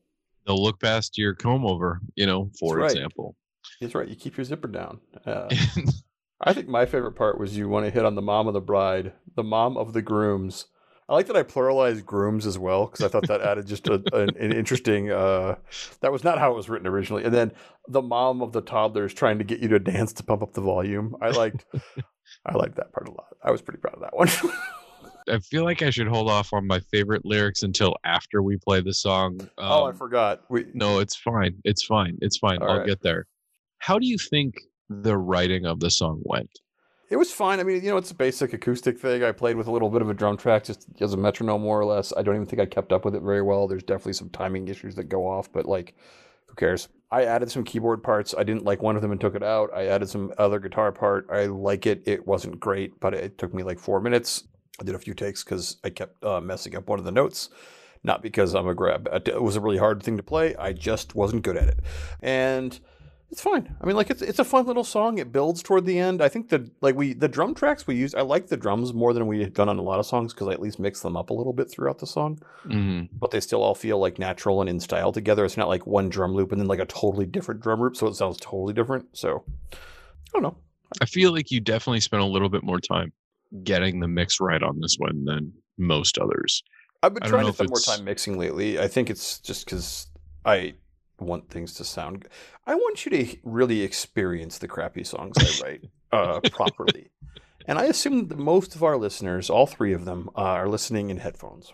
They'll 0.47 0.63
look 0.63 0.81
past 0.81 1.17
your 1.17 1.35
comb 1.35 1.65
over, 1.67 2.01
you 2.17 2.27
know, 2.27 2.51
for 2.59 2.77
right. 2.77 2.91
example. 2.91 3.37
That's 3.81 3.95
right. 3.95 4.09
You 4.09 4.17
keep 4.17 4.37
your 4.37 4.45
zipper 4.45 4.69
down. 4.69 5.01
Uh, 5.25 5.49
I 6.41 6.53
think 6.53 6.69
my 6.69 6.85
favorite 6.85 7.13
part 7.13 7.39
was 7.39 7.57
you 7.57 7.69
want 7.69 7.87
to 7.87 7.91
hit 7.91 8.05
on 8.05 8.15
the 8.15 8.23
mom 8.23 8.47
of 8.47 8.55
the 8.55 8.61
bride, 8.61 9.13
the 9.35 9.43
mom 9.43 9.77
of 9.77 9.93
the 9.93 10.03
grooms. 10.03 10.67
I 11.09 11.15
like 11.15 11.27
that 11.27 11.37
I 11.37 11.43
pluralized 11.43 12.07
grooms 12.07 12.47
as 12.47 12.59
well 12.59 12.87
because 12.87 13.05
I 13.05 13.09
thought 13.09 13.29
that 13.29 13.43
added 13.43 13.67
just 13.67 13.89
a, 13.89 14.03
an, 14.13 14.31
an 14.39 14.53
interesting. 14.53 15.11
Uh, 15.11 15.57
that 16.01 16.13
was 16.13 16.25
not 16.25 16.39
how 16.39 16.53
it 16.53 16.57
was 16.57 16.69
written 16.69 16.87
originally. 16.87 17.25
And 17.25 17.35
then 17.35 17.53
the 17.89 18.01
mom 18.01 18.41
of 18.41 18.53
the 18.53 18.63
toddlers 18.63 19.13
trying 19.13 19.39
to 19.39 19.45
get 19.45 19.61
you 19.61 19.69
to 19.69 19.79
dance 19.79 20.15
to 20.15 20.23
pump 20.23 20.43
up 20.43 20.55
the 20.55 20.63
volume. 20.63 21.15
I 21.21 21.31
liked. 21.31 21.67
I 22.47 22.57
liked 22.57 22.77
that 22.77 22.93
part 22.93 23.09
a 23.09 23.13
lot. 23.13 23.37
I 23.43 23.51
was 23.51 23.61
pretty 23.61 23.81
proud 23.81 23.95
of 23.95 24.01
that 24.01 24.17
one. 24.17 24.29
I 25.31 25.39
feel 25.39 25.65
like 25.65 25.83
I 25.83 25.91
should 25.91 26.09
hold 26.09 26.31
off 26.31 26.53
on 26.53 26.67
my 26.67 26.81
favorite 26.81 27.25
lyrics 27.25 27.63
until 27.63 27.97
after 28.05 28.43
we 28.43 28.57
play 28.57 28.81
the 28.81 28.93
song. 28.95 29.41
oh, 29.59 29.85
I 29.85 29.91
Um, 29.91 29.97
forgot. 29.97 30.43
We, 30.51 30.67
No, 30.75 30.99
it's 30.99 31.17
fine. 31.17 31.57
It's 31.65 31.85
fine. 31.85 32.19
It's 32.21 32.37
fine. 32.39 32.59
All 32.63 32.71
I'll 32.71 32.79
right. 32.79 32.87
get 32.87 33.03
there. 33.03 33.27
How 33.79 33.99
do 33.99 34.07
you 34.07 34.19
think 34.19 34.55
the 34.89 35.17
writing 35.17 35.65
of 35.67 35.81
the 35.81 35.91
song 35.91 36.21
went? 36.25 36.51
It 37.11 37.17
was 37.17 37.31
fine. 37.31 37.61
I 37.61 37.63
mean, 37.65 37.83
you 37.85 37.91
know, 37.91 37.97
it's 37.99 38.11
a 38.11 38.15
basic 38.15 38.53
acoustic 38.55 38.99
thing. 38.99 39.23
I 39.23 39.31
played 39.33 39.57
with 39.57 39.67
a 39.67 39.71
little 39.71 39.91
bit 39.91 40.03
of 40.03 40.09
a 40.09 40.15
drum 40.15 40.37
track 40.37 40.65
just 40.65 40.87
as 41.01 41.13
a 41.13 41.17
metronome, 41.17 41.63
more 41.63 41.81
or 41.81 41.85
less. 41.85 42.13
I 42.17 42.23
don't 42.23 42.35
even 42.35 42.47
think 42.47 42.61
I 42.61 42.67
kept 42.67 42.93
up 42.93 43.05
with 43.05 43.15
it 43.15 43.23
very 43.23 43.43
well. 43.43 43.69
There's 43.69 43.83
definitely 43.83 44.15
some 44.15 44.31
timing 44.31 44.69
issues 44.69 44.95
that 44.97 45.05
go 45.05 45.27
off, 45.29 45.53
but 45.53 45.67
like, 45.67 45.95
who 46.47 46.55
cares? 46.55 46.89
I 47.11 47.25
added 47.25 47.51
some 47.51 47.63
keyboard 47.63 48.03
parts. 48.03 48.35
I 48.37 48.43
didn't 48.43 48.65
like 48.65 48.83
one 48.83 48.97
of 48.97 49.03
them 49.03 49.13
and 49.13 49.21
took 49.21 49.35
it 49.37 49.43
out. 49.43 49.71
I 49.75 49.87
added 49.87 50.09
some 50.09 50.33
other 50.39 50.59
guitar 50.59 50.91
part. 50.93 51.29
I 51.31 51.47
like 51.47 51.87
it. 51.87 52.03
It 52.07 52.27
wasn't 52.27 52.59
great, 52.59 52.99
but 53.01 53.15
it 53.15 53.39
took 53.39 53.55
me 53.55 53.63
like 53.63 53.79
four 53.79 54.01
minutes. 54.01 54.45
I 54.81 54.85
did 54.85 54.95
a 54.95 54.99
few 54.99 55.15
takes 55.15 55.45
because 55.45 55.77
I 55.85 55.91
kept 55.91 56.23
uh, 56.25 56.41
messing 56.41 56.75
up 56.77 56.89
one 56.89 56.99
of 56.99 57.05
the 57.05 57.13
notes. 57.13 57.51
Not 58.03 58.21
because 58.23 58.55
I'm 58.55 58.69
a 58.69 58.75
grab. 58.75 59.09
It 59.27 59.43
was 59.43 59.57
a 59.57 59.61
really 59.61 59.79
hard 59.79 60.03
thing 60.03 60.19
to 60.19 60.23
play. 60.23 60.55
I 60.57 60.75
just 60.75 61.15
wasn't 61.15 61.43
good 61.43 61.57
at 61.57 61.69
it. 61.69 61.81
And 62.21 62.79
it's 63.31 63.41
fine. 63.41 63.75
I 63.81 63.87
mean, 63.87 63.97
like 63.97 64.11
it's 64.11 64.21
it's 64.21 64.39
a 64.39 64.45
fun 64.45 64.67
little 64.67 64.85
song. 64.85 65.17
It 65.17 65.33
builds 65.33 65.63
toward 65.63 65.87
the 65.87 65.99
end. 65.99 66.21
I 66.21 66.29
think 66.29 66.51
that 66.51 66.71
like 66.83 66.97
we 66.97 67.15
the 67.15 67.29
drum 67.29 67.55
tracks 67.55 67.87
we 67.87 67.95
used. 67.97 68.15
I 68.15 68.21
like 68.21 68.49
the 68.49 68.59
drums 68.59 68.93
more 68.93 69.15
than 69.15 69.27
we 69.27 69.41
had 69.41 69.55
done 69.55 69.71
on 69.71 69.79
a 69.79 69.83
lot 69.83 70.01
of 70.01 70.07
songs 70.07 70.35
because 70.35 70.49
I 70.49 70.53
at 70.53 70.61
least 70.61 70.79
mix 70.79 71.01
them 71.01 71.17
up 71.17 71.31
a 71.31 71.35
little 71.35 71.55
bit 71.55 71.71
throughout 71.71 71.99
the 71.99 72.07
song. 72.07 72.41
Mhm. 72.67 73.09
But 73.19 73.31
they 73.31 73.41
still 73.41 73.63
all 73.63 73.75
feel 73.75 73.99
like 73.99 74.19
natural 74.19 74.61
and 74.61 74.69
in 74.69 74.81
style 74.81 75.11
together. 75.11 75.45
It's 75.47 75.57
not 75.57 75.69
like 75.69 75.87
one 75.87 76.11
drum 76.11 76.35
loop 76.35 76.53
and 76.53 76.61
then 76.61 76.69
like 76.69 76.81
a 76.81 76.87
totally 76.87 77.27
different 77.27 77.63
drum 77.63 77.81
loop, 77.81 77.97
so 77.97 78.07
it 78.07 78.15
sounds 78.17 78.37
totally 78.39 78.75
different. 78.75 79.17
So 79.17 79.45
I 79.73 79.77
don't 80.35 80.43
know. 80.43 80.57
I 81.01 81.07
feel 81.07 81.33
like 81.33 81.51
you 81.51 81.61
definitely 81.61 82.01
spent 82.01 82.23
a 82.23 82.27
little 82.27 82.51
bit 82.51 82.63
more 82.63 82.79
time 82.81 83.13
getting 83.63 84.01
the 84.01 84.09
mix 84.09 84.41
right 84.41 84.63
on 84.63 84.81
this 84.81 84.97
one 84.99 85.25
than 85.25 85.53
most 85.79 86.19
others. 86.19 86.63
I've 87.03 87.15
been 87.15 87.23
trying 87.25 87.47
to 87.47 87.53
spend 87.53 87.71
more 87.71 87.81
time 87.81 88.05
mixing 88.05 88.39
lately. 88.39 88.79
I 88.79 88.89
think 88.89 89.11
it's 89.11 89.39
just 89.39 89.67
because 89.67 90.07
I 90.45 90.75
want 91.21 91.51
things 91.51 91.75
to 91.75 91.85
sound. 91.85 92.29
I 92.67 92.75
want 92.75 93.05
you 93.05 93.11
to 93.11 93.37
really 93.45 93.83
experience 93.83 94.59
the 94.59 94.69
crappy 94.69 95.05
songs 95.05 95.37
I 95.39 95.65
write 95.65 95.85
uh, 96.13 96.41
properly. 96.51 97.11
And 97.67 97.79
I 97.79 97.85
assume 97.85 98.29
that 98.29 98.39
most 98.39 98.75
of 98.75 98.83
our 98.83 98.97
listeners, 98.97 99.49
all 99.49 99.67
three 99.67 99.93
of 99.93 100.05
them, 100.05 100.29
uh, 100.37 100.41
are 100.41 100.69
listening 100.69 101.11
in 101.11 101.19
headphones. 101.19 101.73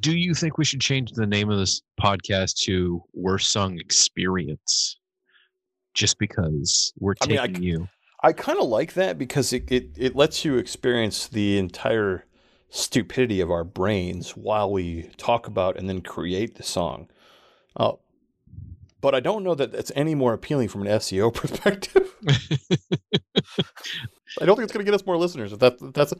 Do 0.00 0.16
you 0.16 0.34
think 0.34 0.58
we 0.58 0.64
should 0.64 0.80
change 0.80 1.12
the 1.12 1.26
name 1.26 1.50
of 1.50 1.58
this 1.58 1.82
podcast 2.00 2.56
to 2.64 3.02
Worst 3.14 3.52
Song 3.52 3.78
Experience? 3.78 4.98
Just 5.94 6.18
because 6.18 6.92
we're 6.98 7.14
I 7.22 7.26
mean, 7.26 7.38
I 7.38 7.46
taking 7.46 7.62
you. 7.62 7.88
I 8.22 8.32
kind 8.32 8.58
of 8.58 8.66
like 8.66 8.94
that 8.94 9.18
because 9.18 9.52
it, 9.52 9.70
it, 9.70 9.90
it 9.96 10.16
lets 10.16 10.44
you 10.44 10.56
experience 10.56 11.28
the 11.28 11.58
entire 11.58 12.24
stupidity 12.70 13.40
of 13.40 13.50
our 13.50 13.64
brains 13.64 14.30
while 14.30 14.70
we 14.70 15.10
talk 15.16 15.46
about 15.46 15.76
and 15.76 15.88
then 15.88 16.00
create 16.00 16.56
the 16.56 16.62
song. 16.62 17.08
Oh, 17.78 18.00
but 19.00 19.14
I 19.14 19.20
don't 19.20 19.44
know 19.44 19.54
that 19.54 19.74
it's 19.74 19.92
any 19.94 20.14
more 20.14 20.32
appealing 20.32 20.68
from 20.68 20.82
an 20.82 20.88
SEO 20.88 21.32
perspective. 21.34 22.14
I 24.40 24.44
don't 24.44 24.56
think 24.56 24.64
it's 24.64 24.72
going 24.72 24.84
to 24.84 24.90
get 24.90 24.94
us 24.94 25.06
more 25.06 25.16
listeners. 25.16 25.52
If 25.52 25.60
that, 25.60 25.94
that's 25.94 26.12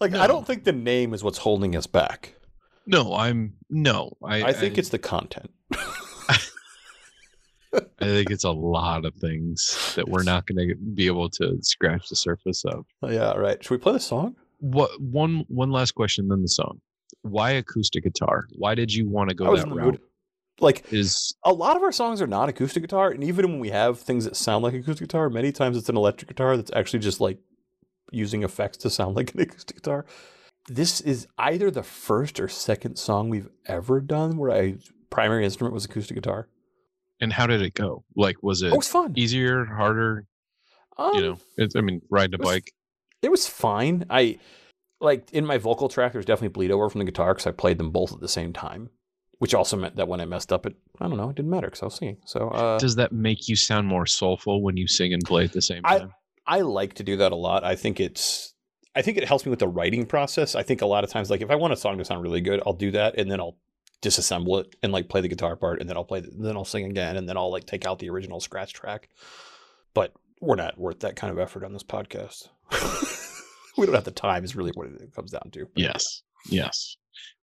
like 0.00 0.14
I 0.14 0.26
don't 0.26 0.46
think 0.46 0.64
the 0.64 0.72
name 0.72 1.14
is 1.14 1.24
what's 1.24 1.38
holding 1.38 1.74
us 1.74 1.86
back. 1.86 2.34
no, 2.86 3.14
I'm 3.14 3.54
no. 3.70 4.16
I 4.22 4.44
I 4.44 4.52
think 4.52 4.78
it's 4.78 4.90
the 4.90 4.98
content. 4.98 5.50
I 8.00 8.04
think 8.04 8.30
it's 8.30 8.44
a 8.44 8.50
lot 8.50 9.04
of 9.04 9.14
things 9.14 9.92
that 9.96 10.08
we're 10.08 10.22
not 10.22 10.46
going 10.46 10.68
to 10.68 10.74
be 10.74 11.06
able 11.06 11.28
to 11.30 11.58
scratch 11.62 12.08
the 12.08 12.16
surface 12.16 12.64
of. 12.64 12.84
Oh, 13.02 13.10
yeah, 13.10 13.32
right. 13.32 13.62
Should 13.62 13.70
we 13.70 13.78
play 13.78 13.92
the 13.92 14.00
song? 14.00 14.36
What 14.58 15.00
one 15.00 15.44
one 15.48 15.70
last 15.70 15.92
question, 15.92 16.28
then 16.28 16.42
the 16.42 16.48
song. 16.48 16.80
Why 17.22 17.52
acoustic 17.52 18.04
guitar? 18.04 18.46
Why 18.56 18.74
did 18.74 18.92
you 18.92 19.08
want 19.08 19.30
to 19.30 19.34
go 19.34 19.56
that 19.56 19.68
route? 19.68 19.84
mood. 19.84 20.00
Like 20.60 20.84
Is 20.92 21.34
a 21.42 21.52
lot 21.52 21.76
of 21.76 21.82
our 21.82 21.90
songs 21.90 22.22
are 22.22 22.26
not 22.26 22.48
acoustic 22.48 22.82
guitar, 22.82 23.10
and 23.10 23.24
even 23.24 23.50
when 23.50 23.58
we 23.58 23.70
have 23.70 23.98
things 23.98 24.24
that 24.24 24.36
sound 24.36 24.62
like 24.62 24.74
acoustic 24.74 25.08
guitar, 25.08 25.28
many 25.28 25.50
times 25.50 25.76
it's 25.76 25.88
an 25.88 25.96
electric 25.96 26.28
guitar 26.28 26.56
that's 26.56 26.70
actually 26.74 27.00
just 27.00 27.20
like 27.20 27.38
using 28.12 28.44
effects 28.44 28.76
to 28.78 28.90
sound 28.90 29.16
like 29.16 29.34
an 29.34 29.40
acoustic 29.40 29.76
guitar. 29.76 30.06
This 30.68 31.00
is 31.00 31.26
either 31.36 31.70
the 31.70 31.82
first 31.82 32.40
or 32.40 32.48
second 32.48 32.96
song 32.96 33.28
we've 33.28 33.50
ever 33.66 34.00
done 34.00 34.36
where 34.36 34.50
a 34.50 34.76
primary 35.10 35.44
instrument 35.44 35.74
was 35.74 35.84
acoustic 35.84 36.16
guitar. 36.16 36.48
And 37.24 37.32
how 37.32 37.46
did 37.48 37.60
it 37.62 37.74
go? 37.74 38.04
Like, 38.14 38.36
was 38.42 38.62
it 38.62 38.68
Oh, 38.68 38.74
it 38.74 38.76
was 38.78 38.88
fun. 38.88 39.12
easier, 39.16 39.64
harder? 39.64 40.26
Um, 40.96 41.10
You 41.14 41.20
know, 41.22 41.38
it's, 41.56 41.74
I 41.74 41.80
mean, 41.80 42.00
riding 42.10 42.34
a 42.34 42.36
it 42.36 42.40
was- 42.40 42.48
bike. 42.54 42.72
it 43.22 43.30
was 43.30 43.46
fine. 43.48 44.04
I 44.10 44.38
like 45.00 45.32
in 45.32 45.44
my 45.44 45.58
vocal 45.58 45.88
track. 45.88 46.12
There's 46.12 46.24
definitely 46.24 46.48
bleed 46.54 46.70
over 46.70 46.88
from 46.88 47.00
the 47.00 47.04
guitar 47.04 47.34
because 47.34 47.46
I 47.46 47.50
played 47.50 47.78
them 47.78 47.90
both 47.90 48.12
at 48.12 48.20
the 48.20 48.28
same 48.28 48.52
time, 48.52 48.90
which 49.38 49.54
also 49.54 49.76
meant 49.76 49.96
that 49.96 50.06
when 50.08 50.20
I 50.20 50.24
messed 50.24 50.52
up, 50.52 50.66
it 50.66 50.74
I 51.00 51.08
don't 51.08 51.16
know, 51.16 51.30
it 51.30 51.36
didn't 51.36 51.50
matter 51.50 51.66
because 51.66 51.82
I 51.82 51.86
was 51.86 51.96
singing. 51.96 52.18
So 52.26 52.48
uh, 52.50 52.78
Does 52.78 52.94
that 52.96 53.10
make 53.12 53.48
you 53.48 53.56
sound 53.56 53.88
more 53.88 54.06
soulful 54.06 54.62
when 54.62 54.76
you 54.76 54.86
sing 54.86 55.12
and 55.12 55.22
play 55.24 55.44
at 55.44 55.52
the 55.52 55.62
same 55.62 55.82
I- 55.84 55.98
time? 55.98 56.12
I 56.46 56.60
like 56.60 56.94
to 56.94 57.02
do 57.02 57.16
that 57.16 57.32
a 57.32 57.36
lot. 57.36 57.64
I 57.64 57.74
think 57.74 57.98
it's 58.00 58.54
I 58.94 59.02
think 59.02 59.16
it 59.18 59.24
helps 59.26 59.44
me 59.44 59.50
with 59.50 59.58
the 59.58 59.66
writing 59.68 60.06
process. 60.06 60.54
I 60.54 60.62
think 60.62 60.80
a 60.82 60.86
lot 60.86 61.02
of 61.02 61.10
times 61.10 61.28
like 61.30 61.40
if 61.40 61.50
I 61.50 61.56
want 61.56 61.72
a 61.72 61.76
song 61.76 61.98
to 61.98 62.04
sound 62.04 62.22
really 62.22 62.40
good, 62.42 62.60
I'll 62.66 62.74
do 62.74 62.90
that 62.92 63.18
and 63.18 63.28
then 63.30 63.40
I'll 63.40 63.56
disassemble 64.04 64.60
it 64.60 64.76
and 64.82 64.92
like 64.92 65.08
play 65.08 65.22
the 65.22 65.28
guitar 65.28 65.56
part 65.56 65.80
and 65.80 65.88
then 65.88 65.96
I'll 65.96 66.04
play 66.04 66.20
the, 66.20 66.30
then 66.30 66.56
I'll 66.56 66.64
sing 66.64 66.84
again 66.84 67.16
and 67.16 67.28
then 67.28 67.36
I'll 67.36 67.50
like 67.50 67.66
take 67.66 67.86
out 67.86 67.98
the 67.98 68.10
original 68.10 68.38
scratch 68.38 68.74
track. 68.74 69.08
But 69.94 70.12
we're 70.40 70.56
not 70.56 70.78
worth 70.78 71.00
that 71.00 71.16
kind 71.16 71.32
of 71.32 71.38
effort 71.38 71.64
on 71.64 71.72
this 71.72 71.82
podcast. 71.82 72.48
we 73.78 73.86
don't 73.86 73.94
have 73.94 74.04
the 74.04 74.10
time 74.10 74.44
is 74.44 74.54
really 74.54 74.72
what 74.74 74.88
it 74.88 75.14
comes 75.14 75.30
down 75.30 75.50
to. 75.52 75.66
Yes. 75.74 76.22
Yes. 76.50 76.96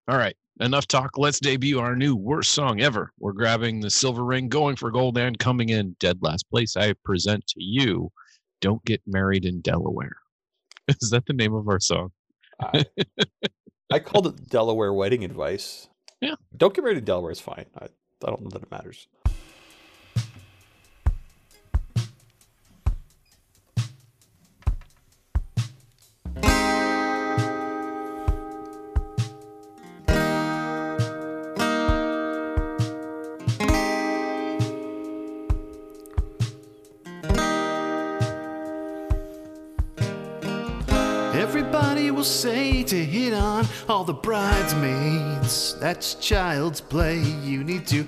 All 0.07 0.17
right. 0.17 0.35
Enough 0.59 0.87
talk. 0.87 1.17
Let's 1.17 1.39
debut 1.39 1.79
our 1.79 1.95
new 1.95 2.15
worst 2.15 2.51
song 2.51 2.81
ever. 2.81 3.11
We're 3.19 3.31
grabbing 3.31 3.79
the 3.79 3.89
silver 3.89 4.23
ring, 4.23 4.47
going 4.47 4.75
for 4.75 4.91
gold, 4.91 5.17
and 5.17 5.39
coming 5.39 5.69
in 5.69 5.95
dead 5.99 6.19
last 6.21 6.47
place. 6.51 6.77
I 6.77 6.93
present 7.03 7.47
to 7.47 7.63
you 7.63 8.11
Don't 8.59 8.83
Get 8.85 9.01
Married 9.07 9.45
in 9.45 9.61
Delaware. 9.61 10.17
Is 11.01 11.09
that 11.09 11.25
the 11.25 11.33
name 11.33 11.53
of 11.53 11.67
our 11.67 11.79
song? 11.79 12.11
I, 12.59 12.85
I 13.91 13.99
called 13.99 14.27
it 14.27 14.49
Delaware 14.49 14.93
wedding 14.93 15.23
advice. 15.23 15.87
Yeah. 16.21 16.35
Don't 16.55 16.73
get 16.73 16.83
married 16.83 16.99
in 16.99 17.03
Delaware 17.03 17.31
is 17.31 17.39
fine. 17.39 17.65
I, 17.79 17.85
I 17.85 18.27
don't 18.27 18.41
know 18.43 18.49
that 18.51 18.61
it 18.61 18.71
matters. 18.71 19.07
Everybody 41.33 42.11
will 42.11 42.23
say 42.23 42.80
to 42.80 42.80
hit 42.80 42.80
on 43.61 43.67
all 43.87 44.03
the 44.03 44.13
bridesmaids. 44.13 45.77
That's 45.79 46.15
child's 46.15 46.81
play. 46.81 47.19
You 47.19 47.63
need 47.63 47.85
to 47.87 48.05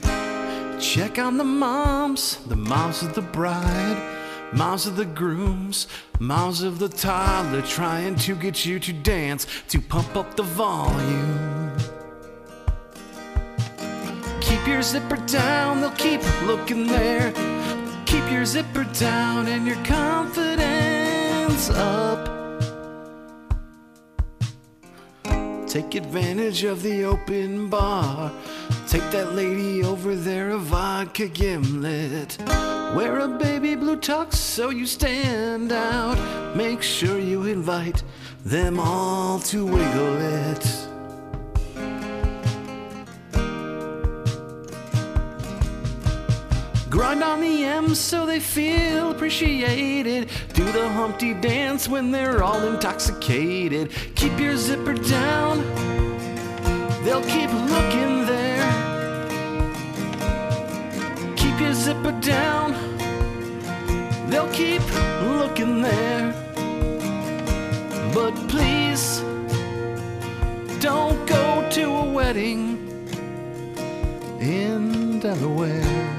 check 0.80 1.20
on 1.20 1.38
the 1.38 1.44
moms, 1.44 2.38
the 2.48 2.56
moms 2.56 3.04
of 3.04 3.14
the 3.14 3.22
bride, 3.22 4.52
moms 4.54 4.86
of 4.88 4.96
the 4.96 5.06
grooms, 5.06 5.88
moms 6.20 6.62
of 6.62 6.80
the 6.80 6.90
toddler 6.90 7.62
trying 7.62 8.16
to 8.16 8.36
get 8.36 8.66
you 8.66 8.80
to 8.80 8.94
dance 8.94 9.48
to 9.70 9.80
pump 9.80 10.16
up 10.16 10.36
the 10.36 10.44
volume. 10.44 11.72
Keep 14.42 14.68
your 14.68 14.82
zipper 14.82 15.18
down, 15.28 15.82
they'll 15.82 15.92
keep 15.92 16.22
looking 16.44 16.88
there. 16.88 17.32
Keep 18.06 18.32
your 18.32 18.46
zipper 18.46 18.86
down 18.94 19.48
and 19.48 19.66
your 19.66 19.84
confidence 19.86 21.70
up. 21.70 22.33
Take 25.74 25.96
advantage 25.96 26.66
of 26.66 26.84
the 26.84 27.04
open 27.04 27.68
bar. 27.68 28.32
Take 28.88 29.10
that 29.10 29.34
lady 29.34 29.84
over 29.84 30.14
there 30.14 30.52
a 30.52 30.60
vodka 30.60 31.28
gimlet. 31.28 32.38
Wear 32.96 33.18
a 33.22 33.28
baby 33.28 33.74
blue 33.74 33.98
tux 33.98 34.36
so 34.36 34.70
you 34.70 34.86
stand 34.86 35.72
out. 35.72 36.56
Make 36.56 36.84
sure 36.84 37.18
you 37.18 37.46
invite 37.46 38.04
them 38.46 38.80
all 38.80 39.40
to 39.40 39.66
wiggle 39.66 40.22
it. 40.22 40.73
Grind 46.94 47.24
on 47.24 47.42
the 47.42 47.66
M's 47.66 47.98
so 47.98 48.24
they 48.24 48.40
feel 48.40 49.10
appreciated. 49.10 50.30
Do 50.54 50.64
the 50.64 50.88
Humpty 50.90 51.34
dance 51.34 51.90
when 51.90 52.12
they're 52.12 52.44
all 52.44 52.68
intoxicated. 52.68 53.90
Keep 54.14 54.40
your 54.40 54.56
zipper 54.56 54.94
down, 54.94 55.64
they'll 57.04 57.24
keep 57.24 57.52
looking 57.52 58.28
there. 58.28 58.70
Keep 61.36 61.60
your 61.62 61.74
zipper 61.74 62.12
down, 62.22 62.74
they'll 64.30 64.54
keep 64.54 64.84
looking 65.24 65.82
there. 65.82 66.32
But 68.14 68.36
please, 68.50 69.22
don't 70.80 71.26
go 71.26 71.68
to 71.72 71.84
a 71.86 72.12
wedding 72.12 72.78
in 74.40 75.20
Delaware. 75.20 76.13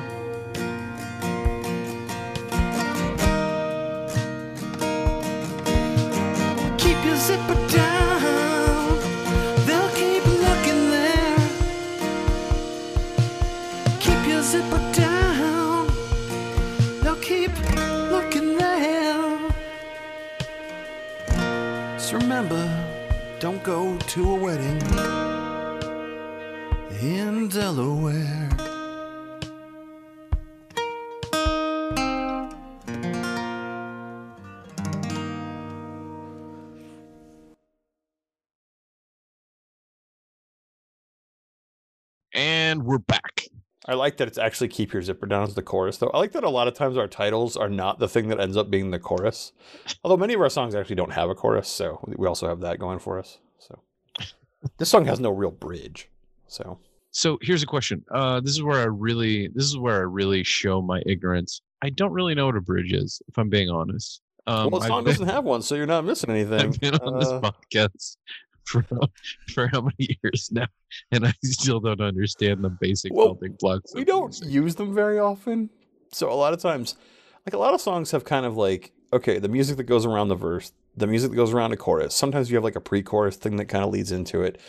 Go 23.65 23.97
to 23.97 24.31
a 24.31 24.35
wedding 24.35 24.79
in 27.01 27.49
Delaware. 27.49 28.51
And 42.35 42.85
we're 42.85 42.99
back. 42.99 43.47
I 43.87 43.95
like 43.95 44.19
that 44.19 44.29
it's 44.29 44.37
actually 44.37 44.69
keep 44.69 44.93
your 44.93 45.01
zipper 45.01 45.25
down 45.25 45.45
as 45.45 45.55
the 45.55 45.63
chorus, 45.63 45.97
though. 45.97 46.11
I 46.13 46.19
like 46.19 46.33
that 46.33 46.45
a 46.45 46.51
lot 46.51 46.69
of 46.69 46.75
times 46.75 46.99
our 46.99 47.09
titles 47.09 47.57
are 47.57 47.71
not 47.71 47.99
the 47.99 48.09
thing 48.09 48.29
that 48.29 48.41
ends 48.41 48.59
up 48.59 48.71
being 48.71 48.91
the 48.91 48.99
chorus. 48.99 49.53
Although 50.03 50.19
many 50.19 50.35
of 50.35 50.43
our 50.43 50.51
songs 50.51 50.75
actually 50.75 50.97
don't 50.97 51.13
have 51.13 51.31
a 51.31 51.35
chorus, 51.35 51.69
so 51.69 52.05
we 52.07 52.27
also 52.27 52.47
have 52.47 52.61
that 52.61 52.79
going 52.79 52.99
for 52.99 53.19
us. 53.19 53.39
So 53.67 53.81
this 54.79 54.89
song 54.89 55.05
has 55.07 55.21
no 55.21 55.31
real 55.31 55.51
bridge. 55.51 56.09
So 56.47 56.79
So 57.11 57.39
here's 57.43 57.63
a 57.63 57.67
question. 57.67 58.05
Uh, 58.11 58.41
this 58.41 58.53
is 58.53 58.63
where 58.63 58.81
I 58.81 58.85
really, 58.85 59.49
this 59.55 59.65
is 59.65 59.79
where 59.79 59.95
I 59.97 60.05
really 60.05 60.43
show 60.45 60.83
my 60.83 61.03
ignorance. 61.07 61.61
I 61.83 61.91
don't 61.91 62.13
really 62.13 62.35
know 62.35 62.47
what 62.47 62.57
a 62.57 62.61
bridge 62.61 62.93
is, 62.93 63.21
if 63.29 63.39
I'm 63.39 63.49
being 63.49 63.71
honest. 63.71 64.21
Um, 64.47 64.71
well, 64.71 64.81
the 64.81 64.89
song 64.89 65.05
been- 65.05 65.13
doesn't 65.13 65.29
have 65.29 65.45
one, 65.45 65.63
so 65.63 65.75
you're 65.75 65.87
not 65.87 66.05
missing 66.05 66.31
anything. 66.37 66.61
I've 66.61 66.81
been 66.81 66.95
on 66.97 67.19
this 67.19 67.29
Uh, 67.29 67.41
podcast 67.41 68.17
for 68.65 68.85
for 69.53 69.67
how 69.69 69.83
many 69.83 70.19
years 70.23 70.51
now, 70.53 70.67
and 71.13 71.27
I 71.27 71.33
still 71.43 71.81
don't 71.81 72.01
understand 72.01 72.63
the 72.65 72.71
basic 72.71 73.13
Well, 73.13 73.29
building 73.35 73.57
blocks. 73.61 73.95
we 73.95 74.05
don't 74.05 74.31
music. 74.41 74.49
use 74.51 74.75
them 74.75 74.95
very 74.95 75.19
often. 75.19 75.71
So 76.13 76.31
a 76.31 76.35
lot 76.35 76.53
of 76.53 76.61
times, 76.61 76.97
like 77.47 77.55
a 77.55 77.59
lot 77.59 77.75
of 77.75 77.81
songs 77.81 78.11
have 78.11 78.25
kind 78.25 78.47
of 78.47 78.57
like 78.57 78.93
okay, 79.13 79.39
the 79.39 79.49
music 79.49 79.77
that 79.77 79.85
goes 79.85 80.05
around 80.05 80.27
the 80.27 80.35
verse, 80.35 80.73
the 80.97 81.07
music 81.07 81.31
that 81.31 81.37
goes 81.37 81.55
around 81.55 81.73
a 81.73 81.77
chorus. 81.77 82.17
Sometimes 82.17 82.51
you 82.51 82.57
have 82.57 82.65
like 82.65 82.75
a 82.75 82.81
pre-chorus 82.81 83.37
thing 83.37 83.57
that 83.59 83.67
kind 83.67 83.85
of 83.85 83.91
leads 83.91 84.11
into 84.11 84.43
it, 84.43 84.61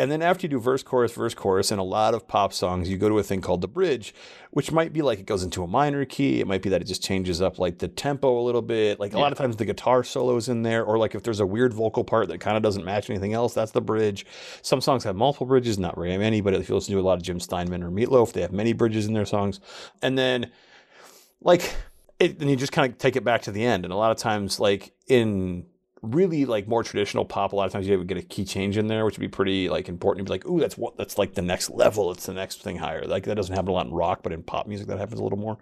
And 0.00 0.12
then 0.12 0.22
after 0.22 0.44
you 0.46 0.48
do 0.48 0.60
verse, 0.60 0.84
chorus, 0.84 1.12
verse, 1.12 1.34
chorus, 1.34 1.72
in 1.72 1.80
a 1.80 1.84
lot 1.84 2.14
of 2.14 2.28
pop 2.28 2.52
songs, 2.52 2.88
you 2.88 2.96
go 2.96 3.08
to 3.08 3.18
a 3.18 3.22
thing 3.24 3.40
called 3.40 3.62
the 3.62 3.68
bridge, 3.68 4.14
which 4.52 4.70
might 4.70 4.92
be 4.92 5.02
like 5.02 5.18
it 5.18 5.26
goes 5.26 5.42
into 5.42 5.64
a 5.64 5.66
minor 5.66 6.04
key. 6.04 6.38
It 6.38 6.46
might 6.46 6.62
be 6.62 6.70
that 6.70 6.80
it 6.80 6.84
just 6.84 7.02
changes 7.02 7.42
up 7.42 7.58
like 7.58 7.78
the 7.78 7.88
tempo 7.88 8.38
a 8.38 8.42
little 8.42 8.62
bit. 8.62 9.00
Like 9.00 9.12
a 9.12 9.18
lot 9.18 9.32
of 9.32 9.38
times 9.38 9.56
the 9.56 9.64
guitar 9.64 10.04
solo 10.04 10.36
is 10.36 10.48
in 10.48 10.62
there, 10.62 10.84
or 10.84 10.98
like 10.98 11.16
if 11.16 11.24
there's 11.24 11.40
a 11.40 11.46
weird 11.46 11.74
vocal 11.74 12.04
part 12.04 12.28
that 12.28 12.38
kind 12.38 12.56
of 12.56 12.62
doesn't 12.62 12.84
match 12.84 13.10
anything 13.10 13.32
else, 13.32 13.54
that's 13.54 13.72
the 13.72 13.80
bridge. 13.80 14.24
Some 14.62 14.80
songs 14.80 15.02
have 15.02 15.16
multiple 15.16 15.48
bridges, 15.48 15.80
not 15.80 15.96
very 15.96 16.16
many, 16.16 16.40
but 16.42 16.54
if 16.54 16.68
you 16.68 16.76
listen 16.76 16.94
to 16.94 17.00
a 17.00 17.02
lot 17.02 17.18
of 17.18 17.22
Jim 17.22 17.40
Steinman 17.40 17.82
or 17.82 17.90
Meatloaf, 17.90 18.32
they 18.32 18.42
have 18.42 18.52
many 18.52 18.72
bridges 18.72 19.06
in 19.06 19.14
their 19.14 19.26
songs. 19.26 19.58
And 20.00 20.16
then 20.16 20.52
like 21.40 21.74
it, 22.18 22.38
then 22.38 22.48
you 22.48 22.56
just 22.56 22.72
kind 22.72 22.90
of 22.90 22.98
take 22.98 23.16
it 23.16 23.24
back 23.24 23.42
to 23.42 23.52
the 23.52 23.64
end. 23.64 23.84
And 23.84 23.92
a 23.92 23.96
lot 23.96 24.10
of 24.10 24.16
times, 24.16 24.58
like 24.58 24.92
in 25.06 25.66
really 26.02 26.44
like 26.44 26.68
more 26.68 26.82
traditional 26.82 27.24
pop, 27.24 27.52
a 27.52 27.56
lot 27.56 27.66
of 27.66 27.72
times 27.72 27.86
you 27.86 27.98
would 27.98 28.06
get 28.06 28.18
a 28.18 28.22
key 28.22 28.44
change 28.44 28.76
in 28.76 28.86
there, 28.86 29.04
which 29.04 29.16
would 29.16 29.24
be 29.24 29.28
pretty 29.28 29.68
like 29.68 29.88
important. 29.88 30.20
You'd 30.20 30.32
be 30.32 30.32
like, 30.32 30.46
ooh, 30.46 30.60
that's 30.60 30.76
what 30.76 30.96
that's 30.96 31.18
like 31.18 31.34
the 31.34 31.42
next 31.42 31.70
level. 31.70 32.10
It's 32.12 32.26
the 32.26 32.34
next 32.34 32.62
thing 32.62 32.76
higher. 32.76 33.04
Like 33.04 33.24
that 33.24 33.36
doesn't 33.36 33.54
happen 33.54 33.70
a 33.70 33.72
lot 33.72 33.86
in 33.86 33.92
rock, 33.92 34.22
but 34.22 34.32
in 34.32 34.42
pop 34.42 34.66
music 34.66 34.86
that 34.88 34.98
happens 34.98 35.20
a 35.20 35.22
little 35.22 35.38
more. 35.38 35.58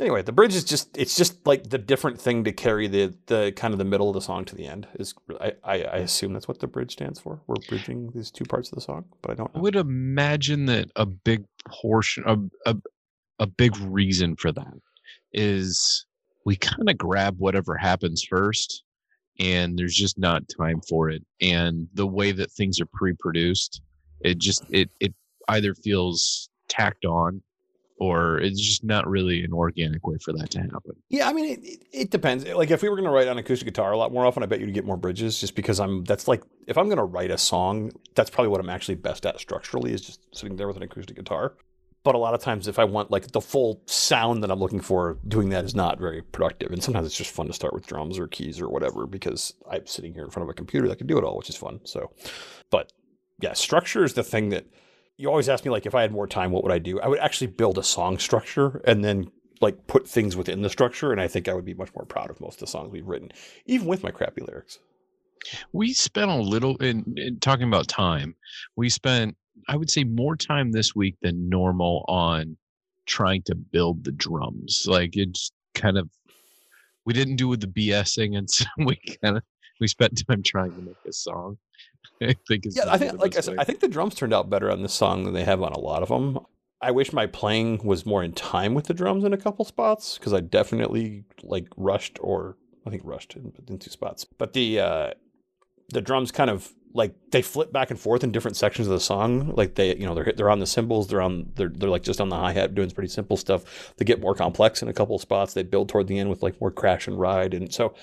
Anyway, 0.00 0.22
the 0.22 0.32
bridge 0.32 0.54
is 0.54 0.64
just 0.64 0.96
it's 0.96 1.16
just 1.16 1.46
like 1.46 1.68
the 1.68 1.78
different 1.78 2.20
thing 2.20 2.44
to 2.44 2.52
carry 2.52 2.88
the 2.88 3.14
the 3.26 3.52
kind 3.54 3.74
of 3.74 3.78
the 3.78 3.84
middle 3.84 4.08
of 4.08 4.14
the 4.14 4.22
song 4.22 4.44
to 4.46 4.56
the 4.56 4.66
end 4.66 4.88
is 4.94 5.14
I, 5.40 5.52
I, 5.62 5.74
I 5.82 5.96
assume 5.98 6.32
that's 6.32 6.48
what 6.48 6.60
the 6.60 6.66
bridge 6.66 6.92
stands 6.92 7.20
for. 7.20 7.40
We're 7.46 7.56
bridging 7.68 8.10
these 8.14 8.30
two 8.30 8.44
parts 8.44 8.70
of 8.70 8.74
the 8.74 8.80
song, 8.80 9.04
but 9.20 9.30
I 9.30 9.34
don't 9.34 9.50
I 9.54 9.60
would 9.60 9.76
imagine 9.76 10.66
that 10.66 10.90
a 10.96 11.06
big 11.06 11.44
portion, 11.68 12.24
a, 12.26 12.70
a, 12.70 12.76
a 13.38 13.46
big 13.46 13.76
reason 13.76 14.34
for 14.36 14.50
that 14.52 14.74
is 15.32 16.06
we 16.44 16.56
kind 16.56 16.88
of 16.88 16.98
grab 16.98 17.36
whatever 17.38 17.76
happens 17.76 18.24
first 18.28 18.82
and 19.38 19.78
there's 19.78 19.94
just 19.94 20.18
not 20.18 20.42
time 20.56 20.80
for 20.88 21.10
it. 21.10 21.24
And 21.40 21.88
the 21.94 22.06
way 22.06 22.32
that 22.32 22.50
things 22.52 22.80
are 22.80 22.86
pre-produced, 22.92 23.80
it 24.20 24.38
just, 24.38 24.64
it, 24.70 24.90
it 25.00 25.14
either 25.48 25.74
feels 25.74 26.48
tacked 26.68 27.04
on 27.04 27.42
or 27.98 28.38
it's 28.38 28.60
just 28.60 28.82
not 28.82 29.06
really 29.06 29.44
an 29.44 29.52
organic 29.52 30.04
way 30.06 30.16
for 30.24 30.32
that 30.32 30.50
to 30.50 30.60
happen. 30.60 30.92
Yeah, 31.08 31.28
I 31.28 31.32
mean, 31.32 31.60
it, 31.62 31.82
it, 31.92 32.10
depends. 32.10 32.44
Like, 32.44 32.70
if 32.70 32.82
we 32.82 32.88
were 32.88 32.96
going 32.96 33.06
to 33.06 33.12
write 33.12 33.28
on 33.28 33.38
acoustic 33.38 33.66
guitar 33.66 33.92
a 33.92 33.96
lot 33.96 34.12
more 34.12 34.26
often, 34.26 34.42
I 34.42 34.46
bet 34.46 34.58
you'd 34.58 34.74
get 34.74 34.84
more 34.84 34.96
bridges 34.96 35.40
just 35.40 35.54
because 35.54 35.78
I'm, 35.78 36.02
that's 36.04 36.26
like, 36.26 36.42
if 36.66 36.76
I'm 36.76 36.86
going 36.86 36.98
to 36.98 37.04
write 37.04 37.30
a 37.30 37.38
song, 37.38 37.92
that's 38.16 38.28
probably 38.28 38.48
what 38.48 38.60
I'm 38.60 38.70
actually 38.70 38.96
best 38.96 39.24
at 39.24 39.38
structurally 39.38 39.92
is 39.92 40.00
just 40.00 40.20
sitting 40.36 40.56
there 40.56 40.66
with 40.66 40.76
an 40.76 40.82
acoustic 40.82 41.16
guitar. 41.16 41.54
But 42.04 42.16
a 42.16 42.18
lot 42.18 42.34
of 42.34 42.40
times, 42.40 42.66
if 42.66 42.78
I 42.78 42.84
want 42.84 43.10
like 43.10 43.30
the 43.30 43.40
full 43.40 43.80
sound 43.86 44.42
that 44.42 44.50
I'm 44.50 44.58
looking 44.58 44.80
for, 44.80 45.18
doing 45.28 45.50
that 45.50 45.64
is 45.64 45.74
not 45.74 46.00
very 46.00 46.20
productive. 46.20 46.72
And 46.72 46.82
sometimes 46.82 47.06
it's 47.06 47.16
just 47.16 47.30
fun 47.30 47.46
to 47.46 47.52
start 47.52 47.74
with 47.74 47.86
drums 47.86 48.18
or 48.18 48.26
keys 48.26 48.60
or 48.60 48.68
whatever 48.68 49.06
because 49.06 49.54
I'm 49.70 49.86
sitting 49.86 50.12
here 50.12 50.24
in 50.24 50.30
front 50.30 50.48
of 50.48 50.50
a 50.50 50.54
computer 50.54 50.88
that 50.88 50.96
can 50.96 51.06
do 51.06 51.16
it 51.18 51.24
all, 51.24 51.36
which 51.36 51.48
is 51.48 51.56
fun. 51.56 51.80
So, 51.84 52.10
but 52.70 52.92
yeah, 53.40 53.52
structure 53.52 54.04
is 54.04 54.14
the 54.14 54.24
thing 54.24 54.48
that 54.48 54.66
you 55.16 55.28
always 55.28 55.48
ask 55.48 55.64
me 55.64 55.70
like 55.70 55.86
if 55.86 55.94
I 55.94 56.02
had 56.02 56.12
more 56.12 56.26
time, 56.26 56.50
what 56.50 56.64
would 56.64 56.72
I 56.72 56.78
do? 56.78 57.00
I 57.00 57.08
would 57.08 57.20
actually 57.20 57.48
build 57.48 57.78
a 57.78 57.82
song 57.82 58.18
structure 58.18 58.82
and 58.84 59.04
then 59.04 59.30
like 59.60 59.86
put 59.86 60.08
things 60.08 60.36
within 60.36 60.62
the 60.62 60.68
structure, 60.68 61.12
and 61.12 61.20
I 61.20 61.28
think 61.28 61.48
I 61.48 61.54
would 61.54 61.64
be 61.64 61.74
much 61.74 61.94
more 61.94 62.04
proud 62.04 62.30
of 62.30 62.40
most 62.40 62.54
of 62.54 62.60
the 62.60 62.66
songs 62.66 62.90
we've 62.90 63.06
written, 63.06 63.30
even 63.66 63.86
with 63.86 64.02
my 64.02 64.10
crappy 64.10 64.42
lyrics. 64.42 64.80
We 65.72 65.92
spent 65.92 66.30
a 66.30 66.36
little 66.36 66.76
in, 66.76 67.14
in 67.16 67.38
talking 67.40 67.68
about 67.68 67.88
time. 67.88 68.34
We 68.76 68.88
spent, 68.88 69.36
I 69.68 69.76
would 69.76 69.90
say, 69.90 70.04
more 70.04 70.36
time 70.36 70.72
this 70.72 70.94
week 70.94 71.16
than 71.22 71.48
normal 71.48 72.04
on 72.08 72.56
trying 73.06 73.42
to 73.42 73.54
build 73.54 74.04
the 74.04 74.12
drums. 74.12 74.86
Like 74.88 75.16
it's 75.16 75.50
kind 75.74 75.98
of, 75.98 76.08
we 77.04 77.12
didn't 77.12 77.36
do 77.36 77.48
with 77.48 77.60
the 77.60 77.66
BSing, 77.66 78.36
and 78.36 78.50
so 78.50 78.64
we 78.78 78.98
kind 79.22 79.36
of 79.36 79.42
we 79.80 79.88
spent 79.88 80.20
time 80.26 80.42
trying 80.42 80.72
to 80.72 80.82
make 80.82 80.96
a 81.06 81.12
song. 81.12 81.58
I 82.22 82.34
think 82.48 82.66
it's 82.66 82.76
Yeah, 82.76 82.84
I 82.88 82.98
think 82.98 83.12
the 83.12 83.18
like 83.18 83.36
I 83.36 83.40
said. 83.40 83.56
I 83.58 83.64
think 83.64 83.80
the 83.80 83.88
drums 83.88 84.14
turned 84.14 84.34
out 84.34 84.50
better 84.50 84.70
on 84.70 84.82
this 84.82 84.94
song 84.94 85.24
than 85.24 85.34
they 85.34 85.44
have 85.44 85.62
on 85.62 85.72
a 85.72 85.80
lot 85.80 86.02
of 86.02 86.08
them. 86.08 86.38
I 86.80 86.90
wish 86.90 87.12
my 87.12 87.26
playing 87.26 87.84
was 87.84 88.04
more 88.04 88.24
in 88.24 88.32
time 88.32 88.74
with 88.74 88.86
the 88.86 88.94
drums 88.94 89.22
in 89.24 89.32
a 89.32 89.36
couple 89.36 89.64
spots 89.64 90.18
because 90.18 90.32
I 90.32 90.40
definitely 90.40 91.24
like 91.42 91.68
rushed 91.76 92.18
or 92.20 92.56
I 92.84 92.90
think 92.90 93.02
rushed 93.04 93.36
in, 93.36 93.52
in 93.68 93.78
two 93.78 93.90
spots. 93.90 94.24
But 94.24 94.52
the 94.52 94.80
uh, 94.80 95.10
the 95.90 96.00
drums 96.00 96.32
kind 96.32 96.50
of 96.50 96.72
like 96.94 97.14
they 97.30 97.42
flip 97.42 97.72
back 97.72 97.90
and 97.90 97.98
forth 97.98 98.22
in 98.24 98.32
different 98.32 98.56
sections 98.56 98.86
of 98.88 98.92
the 98.92 99.00
song. 99.00 99.54
Like 99.54 99.74
they, 99.76 99.96
you 99.96 100.06
know, 100.06 100.14
they're 100.14 100.32
they're 100.36 100.50
on 100.50 100.58
the 100.60 100.66
cymbals, 100.66 101.08
they're 101.08 101.22
on 101.22 101.50
they're 101.56 101.68
they're 101.70 101.90
like 101.90 102.02
just 102.02 102.20
on 102.20 102.28
the 102.28 102.36
hi 102.36 102.52
hat 102.52 102.74
doing 102.74 102.90
pretty 102.90 103.08
simple 103.08 103.36
stuff. 103.36 103.94
They 103.96 104.04
get 104.04 104.20
more 104.20 104.34
complex 104.34 104.82
in 104.82 104.88
a 104.88 104.92
couple 104.92 105.16
of 105.16 105.22
spots. 105.22 105.54
They 105.54 105.62
build 105.62 105.88
toward 105.88 106.06
the 106.06 106.18
end 106.18 106.30
with 106.30 106.42
like 106.42 106.60
more 106.60 106.70
crash 106.70 107.06
and 107.06 107.18
ride, 107.18 107.54
and 107.54 107.72
so 107.72 107.94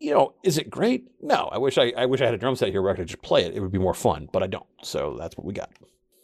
you 0.00 0.12
know, 0.12 0.34
is 0.42 0.58
it 0.58 0.68
great? 0.70 1.04
No, 1.22 1.48
I 1.52 1.58
wish 1.58 1.78
I 1.78 1.92
I 1.96 2.06
wish 2.06 2.20
I 2.20 2.26
had 2.26 2.34
a 2.34 2.38
drum 2.38 2.56
set 2.56 2.70
here 2.70 2.82
where 2.82 2.92
I 2.92 2.96
could 2.96 3.08
just 3.08 3.22
play 3.22 3.44
it. 3.44 3.54
It 3.54 3.60
would 3.60 3.72
be 3.72 3.78
more 3.78 3.94
fun, 3.94 4.28
but 4.32 4.42
I 4.42 4.46
don't. 4.46 4.66
So 4.82 5.16
that's 5.18 5.36
what 5.36 5.46
we 5.46 5.52
got. 5.54 5.70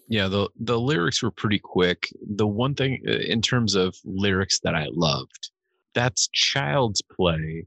yeah 0.08 0.28
the 0.28 0.48
the 0.58 0.78
lyrics 0.78 1.22
were 1.22 1.30
pretty 1.30 1.58
quick 1.58 2.08
the 2.36 2.46
one 2.46 2.74
thing 2.74 3.00
uh, 3.08 3.12
in 3.12 3.40
terms 3.40 3.74
of 3.74 3.96
lyrics 4.04 4.58
that 4.60 4.74
i 4.74 4.86
loved 4.92 5.50
that's 5.94 6.28
child's 6.32 7.02
play 7.16 7.66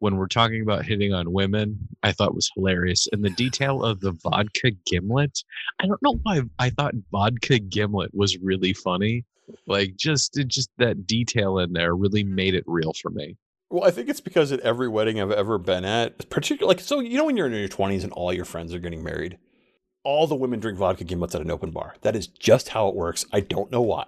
when 0.00 0.16
we're 0.16 0.26
talking 0.26 0.62
about 0.62 0.84
hitting 0.84 1.12
on 1.12 1.32
women 1.32 1.78
i 2.02 2.12
thought 2.12 2.34
was 2.34 2.50
hilarious 2.54 3.06
and 3.12 3.24
the 3.24 3.30
detail 3.30 3.82
of 3.82 4.00
the 4.00 4.12
vodka 4.22 4.70
gimlet 4.86 5.42
i 5.80 5.86
don't 5.86 6.02
know 6.02 6.18
why 6.22 6.40
i 6.58 6.70
thought 6.70 6.94
vodka 7.10 7.58
gimlet 7.58 8.10
was 8.14 8.38
really 8.38 8.72
funny 8.72 9.24
like 9.66 9.96
just 9.96 10.36
it 10.38 10.48
just 10.48 10.70
that 10.78 11.06
detail 11.06 11.58
in 11.58 11.72
there 11.72 11.94
really 11.94 12.24
made 12.24 12.54
it 12.54 12.64
real 12.66 12.92
for 13.00 13.10
me 13.10 13.36
Well, 13.70 13.84
I 13.84 13.90
think 13.90 14.08
it's 14.08 14.20
because 14.20 14.52
at 14.52 14.60
every 14.60 14.88
wedding 14.88 15.20
I've 15.20 15.30
ever 15.30 15.58
been 15.58 15.84
at, 15.84 16.30
particularly 16.30 16.74
like 16.76 16.84
so, 16.84 17.00
you 17.00 17.16
know, 17.18 17.24
when 17.26 17.36
you're 17.36 17.46
in 17.46 17.52
your 17.52 17.68
twenties 17.68 18.04
and 18.04 18.12
all 18.12 18.32
your 18.32 18.44
friends 18.46 18.72
are 18.74 18.78
getting 18.78 19.02
married, 19.04 19.36
all 20.04 20.26
the 20.26 20.34
women 20.34 20.58
drink 20.60 20.78
vodka 20.78 21.04
gimlets 21.04 21.34
at 21.34 21.40
an 21.42 21.50
open 21.50 21.70
bar. 21.70 21.94
That 22.02 22.16
is 22.16 22.26
just 22.26 22.70
how 22.70 22.88
it 22.88 22.94
works. 22.94 23.26
I 23.32 23.40
don't 23.40 23.70
know 23.70 23.82
why. 23.82 24.06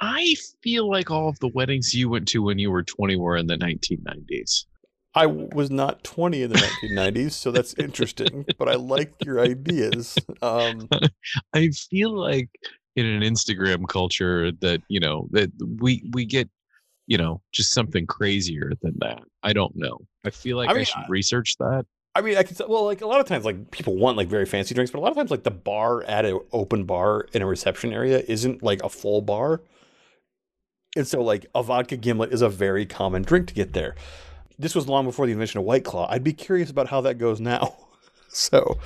i 0.00 0.34
feel 0.62 0.88
like 0.90 1.10
all 1.10 1.28
of 1.28 1.38
the 1.40 1.50
weddings 1.54 1.94
you 1.94 2.08
went 2.08 2.26
to 2.28 2.42
when 2.42 2.58
you 2.58 2.70
were 2.70 2.82
20 2.82 3.16
were 3.16 3.36
in 3.36 3.46
the 3.46 3.56
1990s 3.56 4.64
I 5.14 5.26
was 5.26 5.70
not 5.70 6.04
20 6.04 6.42
in 6.42 6.50
the 6.50 6.56
1990s, 6.56 7.32
so 7.32 7.50
that's 7.50 7.74
interesting. 7.74 8.46
but 8.58 8.68
I 8.68 8.74
like 8.74 9.12
your 9.24 9.40
ideas. 9.40 10.16
Um, 10.40 10.88
I 11.54 11.68
feel 11.68 12.16
like 12.16 12.48
in 12.96 13.06
an 13.06 13.22
Instagram 13.22 13.88
culture 13.88 14.52
that 14.60 14.82
you 14.88 15.00
know 15.00 15.28
that 15.30 15.50
we 15.80 16.04
we 16.12 16.24
get 16.24 16.48
you 17.06 17.16
know 17.16 17.40
just 17.52 17.72
something 17.72 18.06
crazier 18.06 18.72
than 18.82 18.94
that. 19.00 19.22
I 19.42 19.52
don't 19.52 19.74
know. 19.74 19.98
I 20.24 20.30
feel 20.30 20.56
like 20.56 20.70
I, 20.70 20.74
mean, 20.74 20.84
should 20.84 20.98
I- 20.98 21.08
research 21.08 21.56
that. 21.58 21.86
I 22.14 22.22
mean, 22.22 22.36
I 22.36 22.42
can 22.42 22.56
well, 22.68 22.84
like 22.84 23.02
a 23.02 23.06
lot 23.06 23.20
of 23.20 23.26
times, 23.26 23.44
like 23.44 23.70
people 23.70 23.96
want 23.96 24.16
like 24.16 24.28
very 24.28 24.44
fancy 24.44 24.74
drinks, 24.74 24.90
but 24.90 24.98
a 24.98 25.02
lot 25.02 25.10
of 25.10 25.16
times, 25.16 25.30
like 25.30 25.44
the 25.44 25.50
bar 25.50 26.02
at 26.04 26.24
an 26.24 26.40
open 26.52 26.84
bar 26.84 27.26
in 27.32 27.40
a 27.40 27.46
reception 27.46 27.92
area 27.92 28.22
isn't 28.26 28.64
like 28.64 28.82
a 28.82 28.88
full 28.88 29.22
bar, 29.22 29.62
and 30.96 31.06
so 31.06 31.22
like 31.22 31.46
a 31.54 31.62
vodka 31.62 31.96
gimlet 31.96 32.32
is 32.32 32.42
a 32.42 32.48
very 32.48 32.84
common 32.84 33.22
drink 33.22 33.46
to 33.48 33.54
get 33.54 33.74
there. 33.74 33.94
This 34.60 34.74
was 34.74 34.86
long 34.86 35.06
before 35.06 35.24
the 35.24 35.32
invention 35.32 35.58
of 35.58 35.64
White 35.64 35.84
Claw. 35.84 36.06
I'd 36.10 36.22
be 36.22 36.34
curious 36.34 36.68
about 36.68 36.86
how 36.86 37.00
that 37.00 37.14
goes 37.14 37.40
now. 37.40 37.74
so, 38.28 38.78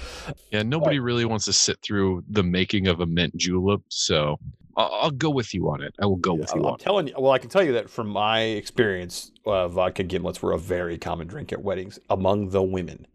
Yeah, 0.52 0.62
nobody 0.62 1.00
really 1.00 1.24
wants 1.24 1.46
to 1.46 1.52
sit 1.52 1.78
through 1.82 2.22
the 2.28 2.44
making 2.44 2.86
of 2.86 3.00
a 3.00 3.06
mint 3.06 3.36
julep, 3.36 3.82
so 3.88 4.38
I'll, 4.76 4.98
I'll 5.02 5.10
go 5.10 5.30
with 5.30 5.52
you 5.52 5.68
on 5.68 5.82
it. 5.82 5.92
I 6.00 6.06
will 6.06 6.14
go 6.14 6.32
with 6.32 6.54
you 6.54 6.60
I'm 6.60 6.66
on 6.66 6.74
it. 6.74 6.80
telling 6.80 7.08
you. 7.08 7.14
Well, 7.18 7.32
I 7.32 7.38
can 7.38 7.50
tell 7.50 7.64
you 7.64 7.72
that 7.72 7.90
from 7.90 8.06
my 8.06 8.40
experience, 8.40 9.32
uh, 9.46 9.66
vodka 9.66 10.04
gimlets 10.04 10.40
were 10.40 10.52
a 10.52 10.58
very 10.58 10.96
common 10.96 11.26
drink 11.26 11.52
at 11.52 11.60
weddings 11.60 11.98
among 12.08 12.50
the 12.50 12.62
women. 12.62 13.08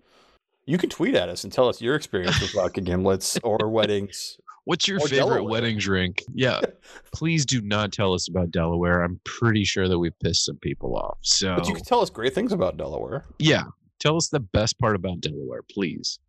You 0.65 0.77
can 0.77 0.89
tweet 0.89 1.15
at 1.15 1.29
us 1.29 1.45
and 1.45 1.53
tell 1.53 1.69
us 1.69 1.81
your 1.81 1.95
experience 1.95 2.41
with 2.41 2.51
vodka 2.51 2.81
gimlets 2.81 3.39
or 3.41 3.69
weddings. 3.69 4.37
What's 4.69 4.87
your 4.87 4.97
Or 4.97 5.07
favorite 5.07 5.17
Delaware. 5.37 5.43
wedding 5.43 5.79
drink? 5.79 6.23
Yeah, 6.31 6.61
please 7.11 7.43
do 7.43 7.59
not 7.59 7.91
tell 7.91 8.13
us 8.13 8.27
about 8.27 8.51
Delaware. 8.51 9.01
I'm 9.03 9.19
pretty 9.23 9.63
sure 9.63 9.87
that 9.87 9.97
we've 9.97 10.17
pissed 10.19 10.45
some 10.45 10.57
people 10.57 10.95
off. 10.95 11.17
So 11.23 11.55
But 11.55 11.67
you 11.67 11.73
can 11.73 11.83
tell 11.83 12.01
us 12.01 12.11
great 12.11 12.35
things 12.35 12.51
about 12.53 12.77
Delaware. 12.77 13.25
yeah, 13.39 13.63
tell 13.99 14.15
us 14.15 14.27
the 14.29 14.39
best 14.39 14.77
part 14.77 14.95
about 14.95 15.21
Delaware, 15.21 15.63
please. 15.63 16.19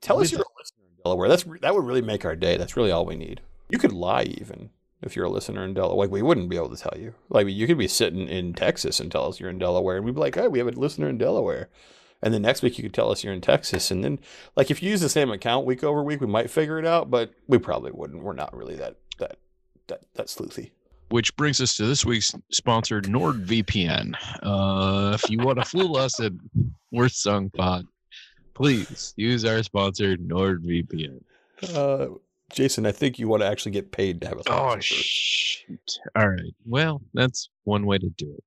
Tell 0.00 0.16
us 0.16 0.32
With 0.32 0.32
you're 0.32 0.40
a 0.40 0.58
listener 0.58 0.84
in 0.88 1.02
Delaware. 1.04 1.28
That's 1.28 1.44
that 1.60 1.74
would 1.74 1.84
really 1.84 2.00
make 2.00 2.24
our 2.24 2.34
day. 2.34 2.56
That's 2.56 2.78
really 2.78 2.90
all 2.90 3.04
we 3.04 3.16
need. 3.16 3.42
You 3.68 3.76
could 3.78 3.92
lie 3.92 4.22
even 4.22 4.70
if 5.02 5.14
you're 5.14 5.26
a 5.26 5.30
listener 5.30 5.62
in 5.62 5.74
Delaware. 5.74 5.98
Like 5.98 6.10
we 6.10 6.22
wouldn't 6.22 6.48
be 6.48 6.56
able 6.56 6.74
to 6.74 6.82
tell 6.82 6.98
you. 6.98 7.12
Like 7.28 7.46
you 7.46 7.66
could 7.66 7.76
be 7.76 7.88
sitting 7.88 8.26
in 8.26 8.54
Texas 8.54 9.00
and 9.00 9.12
tell 9.12 9.28
us 9.28 9.38
you're 9.38 9.50
in 9.50 9.58
Delaware, 9.58 9.96
and 9.98 10.06
we'd 10.06 10.14
be 10.14 10.20
like, 10.22 10.36
"Hey, 10.36 10.48
we 10.48 10.58
have 10.60 10.68
a 10.68 10.70
listener 10.70 11.10
in 11.10 11.18
Delaware." 11.18 11.68
And 12.22 12.34
then 12.34 12.42
next 12.42 12.62
week 12.62 12.76
you 12.76 12.82
could 12.82 12.92
tell 12.94 13.10
us 13.10 13.24
you're 13.24 13.32
in 13.32 13.40
Texas, 13.40 13.90
and 13.90 14.04
then 14.04 14.18
like 14.56 14.70
if 14.70 14.82
you 14.82 14.90
use 14.90 15.00
the 15.00 15.08
same 15.08 15.30
account 15.30 15.64
week 15.66 15.82
over 15.82 16.02
week, 16.02 16.20
we 16.20 16.26
might 16.26 16.50
figure 16.50 16.78
it 16.78 16.86
out, 16.86 17.10
but 17.10 17.32
we 17.46 17.58
probably 17.58 17.92
wouldn't. 17.92 18.22
We're 18.22 18.34
not 18.34 18.54
really 18.54 18.76
that 18.76 18.96
that 19.18 19.38
that 19.88 20.02
that 20.14 20.26
sleuthy. 20.26 20.70
Which 21.08 21.34
brings 21.36 21.60
us 21.60 21.76
to 21.76 21.86
this 21.86 22.04
week's 22.04 22.32
sponsor, 22.52 23.00
NordVPN. 23.00 24.14
Uh, 24.42 25.12
if 25.20 25.28
you 25.28 25.38
want 25.38 25.58
to 25.58 25.64
fool 25.64 25.96
us 25.96 26.20
at 26.20 26.32
Worst 26.92 27.20
Song 27.22 27.50
Pod, 27.50 27.84
please 28.54 29.12
use 29.16 29.44
our 29.44 29.62
sponsor, 29.64 30.16
NordVPN. 30.16 31.20
Uh, 31.74 32.06
Jason, 32.52 32.86
I 32.86 32.92
think 32.92 33.18
you 33.18 33.26
want 33.28 33.42
to 33.42 33.48
actually 33.48 33.72
get 33.72 33.90
paid 33.90 34.20
to 34.20 34.28
have 34.28 34.38
a 34.38 34.42
Oh, 34.48 34.78
shoot. 34.78 35.98
All 36.14 36.28
right. 36.28 36.54
Well, 36.66 37.00
that's 37.14 37.48
one 37.64 37.86
way 37.86 37.98
to 37.98 38.08
do 38.10 38.32
it. 38.36 38.44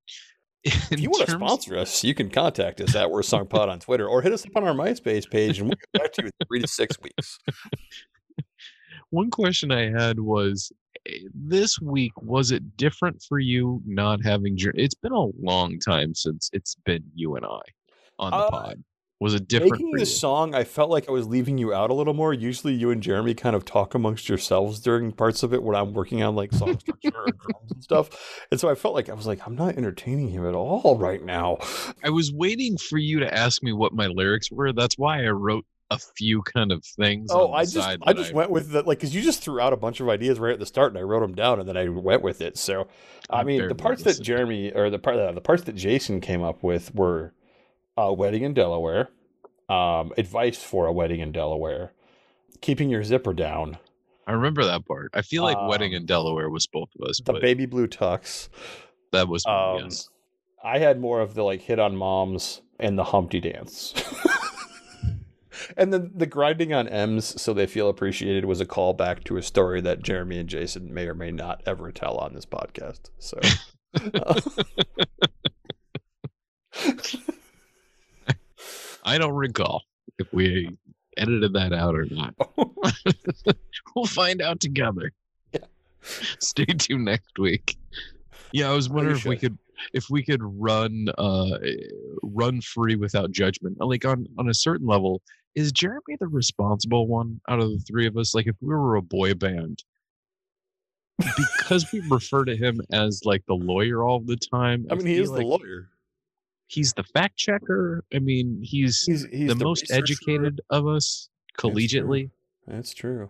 If 0.91 0.99
you 0.99 1.09
want 1.09 1.25
to 1.25 1.31
sponsor 1.31 1.77
us, 1.77 2.03
you 2.03 2.13
can 2.15 2.29
contact 2.29 2.79
us 2.79 2.95
at 2.95 3.11
Worst 3.11 3.29
Song 3.29 3.47
Pod 3.47 3.67
on 3.69 3.79
Twitter 3.79 4.07
or 4.07 4.21
hit 4.21 4.31
us 4.31 4.45
up 4.45 4.51
on 4.55 4.63
our 4.63 4.73
MySpace 4.73 5.29
page 5.29 5.59
and 5.59 5.67
we'll 5.67 5.77
get 5.77 6.01
back 6.01 6.11
to 6.13 6.21
you 6.23 6.27
in 6.27 6.47
three 6.47 6.61
to 6.61 6.67
six 6.67 6.95
weeks. 7.01 7.39
one 9.09 9.29
question 9.29 9.71
I 9.71 9.89
had 9.89 10.19
was 10.19 10.71
eh, 11.05 11.17
this 11.33 11.79
week 11.81 12.13
was 12.21 12.51
it 12.51 12.77
different 12.77 13.21
for 13.27 13.39
you 13.39 13.81
not 13.85 14.23
having 14.23 14.55
it's 14.57 14.95
been 14.95 15.11
a 15.11 15.25
long 15.41 15.79
time 15.79 16.15
since 16.15 16.49
it's 16.53 16.75
been 16.85 17.03
you 17.13 17.35
and 17.35 17.45
I 17.45 17.59
on 18.19 18.31
the 18.31 18.37
Uh, 18.37 18.49
pod. 18.49 18.83
Was 19.23 19.35
it 19.35 19.47
different 19.47 19.71
Making 19.71 19.91
this 19.93 20.19
song, 20.19 20.53
I 20.53 20.65
felt 20.65 20.89
like 20.89 21.07
I 21.07 21.13
was 21.13 21.25
leaving 21.25 21.57
you 21.57 21.73
out 21.73 21.89
a 21.89 21.93
little 21.93 22.13
more. 22.13 22.33
Usually, 22.33 22.73
you 22.73 22.91
and 22.91 23.01
Jeremy 23.01 23.33
kind 23.33 23.55
of 23.55 23.63
talk 23.63 23.95
amongst 23.95 24.27
yourselves 24.27 24.81
during 24.81 25.13
parts 25.13 25.43
of 25.43 25.53
it 25.53 25.63
when 25.63 25.77
I'm 25.77 25.93
working 25.93 26.21
on 26.21 26.35
like 26.35 26.51
song 26.51 26.77
structure 26.77 27.17
or 27.17 27.27
drums 27.27 27.71
and 27.71 27.81
stuff. 27.81 28.43
And 28.51 28.59
so 28.59 28.69
I 28.69 28.75
felt 28.75 28.93
like 28.93 29.07
I 29.07 29.13
was 29.13 29.25
like, 29.25 29.39
I'm 29.47 29.55
not 29.55 29.77
entertaining 29.77 30.27
him 30.27 30.45
at 30.45 30.55
all 30.55 30.97
right 30.99 31.23
now. 31.23 31.59
I 32.03 32.09
was 32.09 32.33
waiting 32.33 32.77
for 32.77 32.97
you 32.97 33.21
to 33.21 33.33
ask 33.33 33.63
me 33.63 33.71
what 33.71 33.93
my 33.93 34.07
lyrics 34.07 34.51
were. 34.51 34.73
That's 34.73 34.97
why 34.97 35.23
I 35.23 35.29
wrote 35.29 35.65
a 35.89 35.97
few 36.17 36.41
kind 36.41 36.73
of 36.73 36.83
things. 36.83 37.29
Oh, 37.31 37.47
the 37.47 37.53
I 37.53 37.63
just 37.63 37.77
I 37.77 37.95
that 38.05 38.17
just 38.17 38.33
went 38.33 38.51
with 38.51 38.71
the 38.71 38.81
like 38.81 38.97
because 38.97 39.15
you 39.15 39.21
just 39.21 39.41
threw 39.41 39.61
out 39.61 39.71
a 39.71 39.77
bunch 39.77 40.01
of 40.01 40.09
ideas 40.09 40.37
right 40.37 40.51
at 40.51 40.59
the 40.59 40.65
start 40.65 40.91
and 40.91 40.99
I 40.99 41.01
wrote 41.03 41.21
them 41.21 41.33
down 41.33 41.61
and 41.61 41.69
then 41.69 41.77
I 41.77 41.87
went 41.87 42.23
with 42.23 42.41
it. 42.41 42.57
So 42.57 42.89
I 43.29 43.45
mean, 43.45 43.69
the 43.69 43.75
parts 43.75 44.03
that 44.03 44.19
Jeremy 44.21 44.73
or 44.73 44.89
the 44.89 44.99
part 44.99 45.15
uh, 45.15 45.31
the 45.31 45.39
parts 45.39 45.63
that 45.63 45.77
Jason 45.77 46.19
came 46.19 46.43
up 46.43 46.61
with 46.61 46.93
were 46.93 47.33
uh, 47.97 48.13
wedding 48.13 48.43
in 48.43 48.53
Delaware, 48.53 49.09
um, 49.69 50.13
advice 50.17 50.63
for 50.63 50.85
a 50.85 50.93
wedding 50.93 51.19
in 51.19 51.31
Delaware, 51.31 51.91
keeping 52.61 52.89
your 52.89 53.03
zipper 53.03 53.33
down, 53.33 53.77
I 54.25 54.31
remember 54.33 54.63
that 54.63 54.85
part. 54.85 55.09
I 55.13 55.21
feel 55.21 55.43
like 55.43 55.57
Wedding 55.67 55.93
Um, 55.93 56.01
in 56.01 56.05
Delaware 56.05 56.49
was 56.49 56.65
both 56.65 56.87
of 56.97 57.07
us, 57.07 57.19
the 57.25 57.33
baby 57.33 57.65
blue 57.65 57.87
tux. 57.87 58.47
that 59.11 59.27
was 59.27 59.45
Um, 59.45 59.79
yes. 59.83 60.09
I 60.63 60.79
had 60.79 60.99
more 60.99 61.19
of 61.19 61.33
the 61.33 61.43
like 61.43 61.61
hit 61.61 61.77
on 61.77 61.95
moms 61.95 62.61
and 62.79 62.97
the 62.97 63.03
Humpty 63.03 63.41
dance. 63.41 63.93
and 65.77 65.91
then 65.91 66.11
the 66.15 66.25
grinding 66.25 66.73
on 66.73 66.87
M's 66.87 67.39
so 67.41 67.53
they 67.53 67.67
feel 67.67 67.89
appreciated 67.89 68.45
was 68.45 68.61
a 68.61 68.65
callback 68.65 69.25
to 69.25 69.35
a 69.35 69.41
story 69.41 69.81
that 69.81 70.01
Jeremy 70.01 70.37
and 70.39 70.47
Jason 70.47 70.93
may 70.93 71.05
or 71.07 71.13
may 71.15 71.31
not 71.31 71.61
ever 71.65 71.91
tell 71.91 72.15
on 72.17 72.33
this 72.33 72.45
podcast. 72.45 73.09
So 73.19 73.39
I 79.03 79.17
don't 79.17 79.33
recall 79.33 79.83
if 80.19 80.31
we 80.33 80.69
edited 81.17 81.53
that 81.53 81.73
out 81.73 81.95
or 81.95 82.05
not. 82.09 82.35
we'll 83.95 84.05
find 84.05 84.41
out 84.41 84.59
together. 84.59 85.11
Yeah. 85.51 85.61
Stay 86.39 86.65
tuned 86.65 87.05
next 87.05 87.37
week. 87.37 87.77
Yeah, 88.51 88.69
I 88.69 88.73
was 88.73 88.89
wondering 88.89 89.17
if 89.17 89.25
we 89.25 89.37
could 89.37 89.57
if 89.93 90.09
we 90.09 90.23
could 90.23 90.41
run 90.43 91.07
uh 91.17 91.57
run 92.21 92.61
free 92.61 92.95
without 92.95 93.31
judgment. 93.31 93.77
Like 93.79 94.05
on 94.05 94.27
on 94.37 94.49
a 94.49 94.53
certain 94.53 94.87
level, 94.87 95.21
is 95.55 95.71
Jeremy 95.71 96.17
the 96.19 96.27
responsible 96.27 97.07
one 97.07 97.41
out 97.49 97.59
of 97.59 97.69
the 97.69 97.79
three 97.79 98.07
of 98.07 98.17
us? 98.17 98.35
Like 98.35 98.47
if 98.47 98.55
we 98.61 98.69
were 98.69 98.95
a 98.95 99.01
boy 99.01 99.33
band, 99.33 99.83
because 101.17 101.91
we 101.91 102.01
refer 102.09 102.45
to 102.45 102.55
him 102.55 102.81
as 102.91 103.21
like 103.25 103.45
the 103.47 103.55
lawyer 103.55 104.03
all 104.03 104.19
the 104.19 104.37
time. 104.37 104.85
I 104.91 104.95
mean 104.95 105.07
he 105.07 105.17
is 105.17 105.31
the 105.31 105.41
lawyer. 105.41 105.89
He's 106.67 106.93
the 106.93 107.03
fact 107.03 107.37
checker. 107.37 108.03
I 108.13 108.19
mean, 108.19 108.59
he's, 108.63 109.03
He's 109.05 109.25
he's 109.25 109.49
the, 109.49 109.55
most 109.63 109.91
educated 109.91 110.61
of 110.69 110.87
us 110.87 111.29
That's 111.55 111.61
true. 111.61 111.71
collegiately. 111.71 112.29
That's 112.67 112.93
true. 112.93 113.29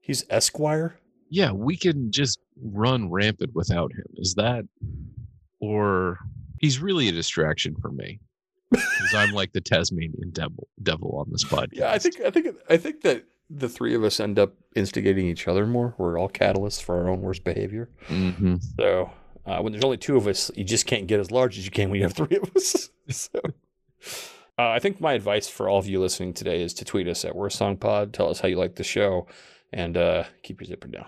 He's 0.00 0.24
Esquire. 0.30 0.98
Yeah, 1.30 1.50
we 1.52 1.76
can 1.76 2.12
just 2.12 2.38
run 2.62 3.10
rampant 3.10 3.54
without 3.54 3.92
him. 3.92 4.04
Is 4.16 4.34
that 4.34 4.64
or 5.58 6.18
he's 6.60 6.78
really 6.78 7.08
a 7.08 7.12
distraction 7.12 7.74
for 7.80 7.90
me. 7.90 8.20
Because 8.70 9.14
I'm 9.14 9.32
like 9.32 9.52
the 9.52 9.60
Tasmanian 9.60 10.30
devil 10.32 10.68
devil 10.82 11.16
on 11.18 11.30
this 11.30 11.44
podcast. 11.44 11.68
Yeah, 11.72 11.92
I 11.92 11.98
think 11.98 12.20
I 12.20 12.30
think 12.30 12.48
I 12.68 12.76
think 12.76 13.00
that 13.02 13.24
the 13.48 13.68
three 13.68 13.94
of 13.94 14.02
us 14.04 14.18
end 14.20 14.38
up 14.38 14.54
instigating 14.74 15.26
each 15.26 15.46
other 15.48 15.66
more. 15.66 15.94
We're 15.98 16.18
all 16.18 16.28
catalysts 16.28 16.82
for 16.82 16.96
our 17.00 17.08
own 17.08 17.20
worst 17.22 17.44
behavior. 17.44 17.88
hmm 18.06 18.56
So 18.78 19.10
uh, 19.46 19.60
when 19.60 19.72
there's 19.72 19.84
only 19.84 19.96
two 19.96 20.16
of 20.16 20.26
us, 20.26 20.50
you 20.54 20.64
just 20.64 20.86
can't 20.86 21.06
get 21.06 21.20
as 21.20 21.30
large 21.30 21.56
as 21.58 21.64
you 21.64 21.70
can 21.70 21.88
when 21.88 21.98
you 21.98 22.04
have 22.04 22.14
three 22.14 22.36
of 22.36 22.50
us. 22.56 22.90
so 23.08 23.40
uh, 24.58 24.68
I 24.70 24.78
think 24.78 25.00
my 25.00 25.12
advice 25.12 25.48
for 25.48 25.68
all 25.68 25.78
of 25.78 25.86
you 25.86 26.00
listening 26.00 26.34
today 26.34 26.62
is 26.62 26.74
to 26.74 26.84
tweet 26.84 27.08
us 27.08 27.24
at 27.24 27.36
Worst 27.36 27.58
Song 27.58 27.76
Pod. 27.76 28.12
Tell 28.12 28.28
us 28.28 28.40
how 28.40 28.48
you 28.48 28.56
like 28.56 28.74
the 28.74 28.84
show, 28.84 29.26
and 29.72 29.96
uh, 29.96 30.24
keep 30.42 30.60
your 30.60 30.66
zipper 30.66 30.88
down. 30.88 31.06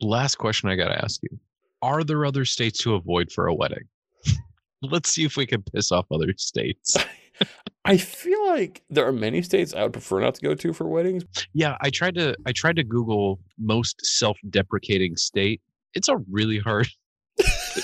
Last 0.00 0.36
question 0.36 0.68
I 0.68 0.76
gotta 0.76 1.02
ask 1.02 1.20
you. 1.22 1.38
Are 1.82 2.02
there 2.02 2.24
other 2.24 2.44
states 2.44 2.78
to 2.80 2.94
avoid 2.94 3.30
for 3.30 3.46
a 3.46 3.54
wedding? 3.54 3.84
Let's 4.82 5.10
see 5.10 5.24
if 5.24 5.36
we 5.36 5.46
can 5.46 5.62
piss 5.62 5.92
off 5.92 6.06
other 6.10 6.32
states. 6.36 6.96
I 7.84 7.96
feel 7.96 8.46
like 8.48 8.82
there 8.90 9.06
are 9.06 9.12
many 9.12 9.42
states 9.42 9.74
I 9.74 9.82
would 9.82 9.92
prefer 9.92 10.20
not 10.20 10.34
to 10.34 10.42
go 10.42 10.54
to 10.54 10.72
for 10.72 10.86
weddings. 10.86 11.24
Yeah, 11.54 11.76
I 11.80 11.90
tried 11.90 12.14
to 12.16 12.34
I 12.46 12.52
tried 12.52 12.76
to 12.76 12.84
Google 12.84 13.40
most 13.58 14.04
self-deprecating 14.04 15.16
state. 15.16 15.60
It's 15.94 16.08
a 16.08 16.18
really 16.30 16.58
hard 16.58 16.88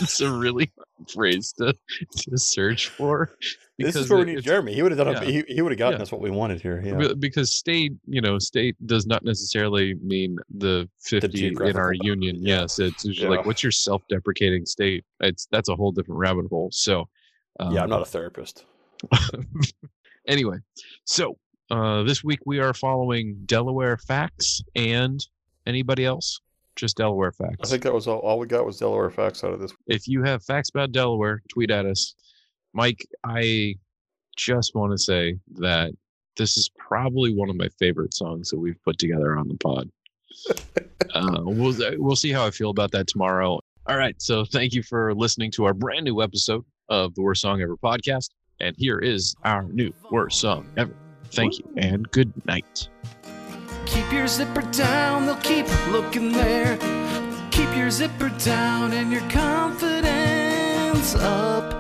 it's 0.03 0.21
a 0.21 0.31
really 0.31 0.73
hard 0.77 1.11
phrase 1.11 1.53
to, 1.59 1.75
to 2.17 2.39
search 2.39 2.89
for. 2.89 3.37
This 3.79 3.95
is 3.97 4.09
where 4.09 4.21
we 4.21 4.25
need 4.35 4.43
Jeremy. 4.43 4.73
He 4.75 4.83
would 4.83 4.93
have 4.93 4.99
done. 4.99 5.13
yeah. 5.15 5.23
A, 5.23 5.25
he, 5.31 5.45
he 5.49 5.61
would 5.63 5.73
have 5.73 5.79
gotten 5.79 5.99
Yeah. 5.99 6.03
us 6.05 6.11
what 6.13 6.21
we 6.23 6.31
wanted 6.31 6.61
here. 6.63 6.81
Yeah. 6.83 7.13
Because 7.19 7.55
state, 7.57 7.93
you 8.07 8.21
know, 8.23 8.39
state 8.39 8.75
does 8.87 9.07
not 9.07 9.23
necessarily 9.25 9.95
mean 10.03 10.39
the 10.57 10.89
50 11.03 11.49
in 11.49 11.77
our 11.77 11.93
union. 11.93 12.37
yeah. 12.41 12.61
Yes, 12.61 12.79
it's 12.79 13.05
like, 13.21 13.45
what's 13.45 13.63
your 13.63 13.73
self-deprecating 13.73 14.65
state? 14.65 15.05
It's 15.21 15.47
that's 15.51 15.69
a 15.69 15.75
whole 15.77 15.93
different 15.93 16.19
rabbit 16.19 16.47
hole. 16.49 16.71
So, 16.73 17.09
um, 17.61 17.75
yeah, 17.75 17.83
I'm 17.83 17.91
not 17.91 18.03
a 18.03 18.07
therapist. 18.07 18.65
anyway, 20.27 20.57
so 21.05 21.37
uh, 21.71 22.03
this 22.05 22.25
week 22.25 22.41
we 22.47 22.59
are 22.61 22.73
following 22.73 23.37
Delaware 23.45 23.97
facts 23.99 24.63
and 24.75 25.21
anybody 25.67 26.05
else? 26.05 26.41
Just 26.77 26.97
Delaware 26.97 27.33
facts. 27.33 27.57
I 27.63 27.67
think 27.67 27.83
that 27.83 27.95
was 27.95 28.07
all, 28.07 28.19
all 28.19 28.39
we 28.39 28.47
got 28.47 28.67
was 28.67 28.79
Delaware 28.79 29.11
facts 29.11 29.43
out 29.43 29.53
of 29.53 29.61
this. 29.61 29.73
if 29.87 30.07
you 30.07 30.23
have 30.23 30.45
facts 30.45 30.69
about 30.69 30.93
Delaware, 30.93 31.43
tweet 31.49 31.71
at 31.71 31.87
us. 31.87 32.15
Mike, 32.75 33.07
I 33.25 33.77
just 34.37 34.75
want 34.75 34.93
to 34.93 34.99
say 34.99 35.39
that 35.55 35.93
this 36.37 36.57
is 36.57 36.71
probably 36.77 37.35
one 37.35 37.49
of 37.49 37.57
my 37.57 37.69
favorite 37.79 38.15
songs 38.15 38.51
that 38.51 38.59
we've 38.59 38.81
put 38.85 38.99
together 38.99 39.37
on 39.37 39.49
the 39.49 39.57
pod. 39.57 39.91
uh, 41.15 41.41
we'll 41.45 41.75
we'll 41.99 42.17
see 42.17 42.31
how 42.31 42.47
I 42.47 42.51
feel 42.51 42.71
about 42.71 42.93
that 42.93 43.07
tomorrow. 43.07 43.59
All 43.87 43.97
right, 43.97 44.21
so 44.21 44.45
thank 44.45 44.75
you 44.75 44.83
for 44.83 45.15
listening 45.15 45.51
to 45.53 45.65
our 45.65 45.73
brand 45.73 46.05
new 46.05 46.21
episode 46.21 46.65
of 46.89 47.15
the 47.15 47.23
Worst 47.23 47.41
Song 47.41 47.63
Ever 47.63 47.77
podcast, 47.77 48.31
and 48.61 48.77
here 48.77 48.99
is 48.99 49.35
our 49.45 49.63
new 49.63 49.93
worst 50.11 50.41
song 50.41 50.69
ever. 50.77 50.95
Thank 51.31 51.59
you 51.59 51.69
and 51.77 52.11
good 52.11 52.33
night. 52.47 52.89
Keep 53.97 54.13
your 54.13 54.29
zipper 54.29 54.61
down, 54.73 55.25
they'll 55.25 55.37
keep 55.37 55.67
looking 55.89 56.31
there. 56.31 56.77
Keep 57.51 57.75
your 57.75 57.91
zipper 57.91 58.29
down 58.45 58.93
and 58.93 59.11
your 59.11 59.27
confidence 59.31 61.15
up. 61.15 61.73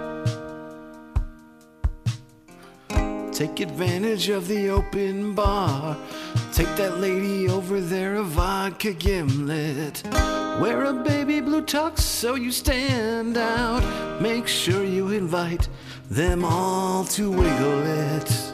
Take 3.35 3.61
advantage 3.61 4.31
of 4.31 4.48
the 4.48 4.70
open 4.70 5.35
bar. 5.35 5.94
Take 6.55 6.74
that 6.76 7.00
lady 7.00 7.50
over 7.50 7.83
there 7.83 8.14
a 8.14 8.22
vodka 8.22 8.94
gimlet. 8.94 10.02
Wear 10.59 10.85
a 10.85 10.94
baby 10.94 11.42
blue 11.42 11.61
tux 11.61 11.98
so 11.98 12.35
you 12.35 12.50
stand 12.50 13.37
out. 13.37 14.22
Make 14.22 14.48
sure 14.48 14.85
you 14.85 15.09
invite 15.09 15.68
them 16.11 16.46
all 16.46 17.05
to 17.05 17.31
wiggle 17.31 17.87
it. 17.87 18.45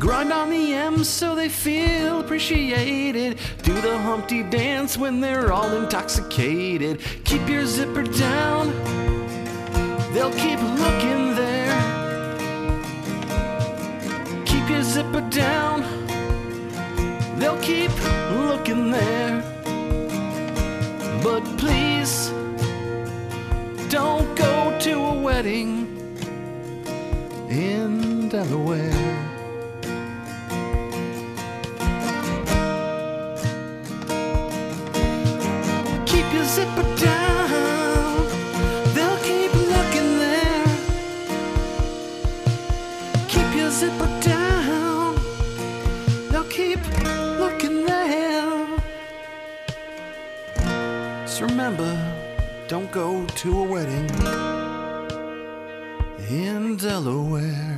Grind 0.00 0.32
on 0.32 0.48
the 0.48 0.72
M 0.72 1.04
so 1.04 1.34
they 1.34 1.50
feel 1.50 2.20
appreciated. 2.20 3.36
Do 3.62 3.78
the 3.82 3.98
Humpty 3.98 4.42
dance 4.42 4.96
when 4.96 5.20
they're 5.20 5.52
all 5.52 5.76
intoxicated. 5.76 7.02
Keep 7.24 7.46
your 7.50 7.66
zipper 7.66 8.04
down, 8.04 8.70
they'll 10.14 10.32
keep 10.32 10.58
looking 10.58 11.34
there. 11.34 11.78
Keep 14.46 14.70
your 14.70 14.82
zipper 14.82 15.20
down, 15.28 15.82
they'll 17.38 17.60
keep 17.60 17.92
looking 18.30 18.90
there. 18.90 19.42
But 21.22 21.42
please, 21.58 22.30
don't 23.90 24.34
go 24.34 24.78
to 24.80 24.92
a 24.92 25.20
wedding 25.20 25.86
in 27.50 28.30
Delaware. 28.30 29.29
Go 52.92 53.24
to 53.26 53.60
a 53.60 53.62
wedding 53.62 54.10
in 56.28 56.76
Delaware. 56.76 57.69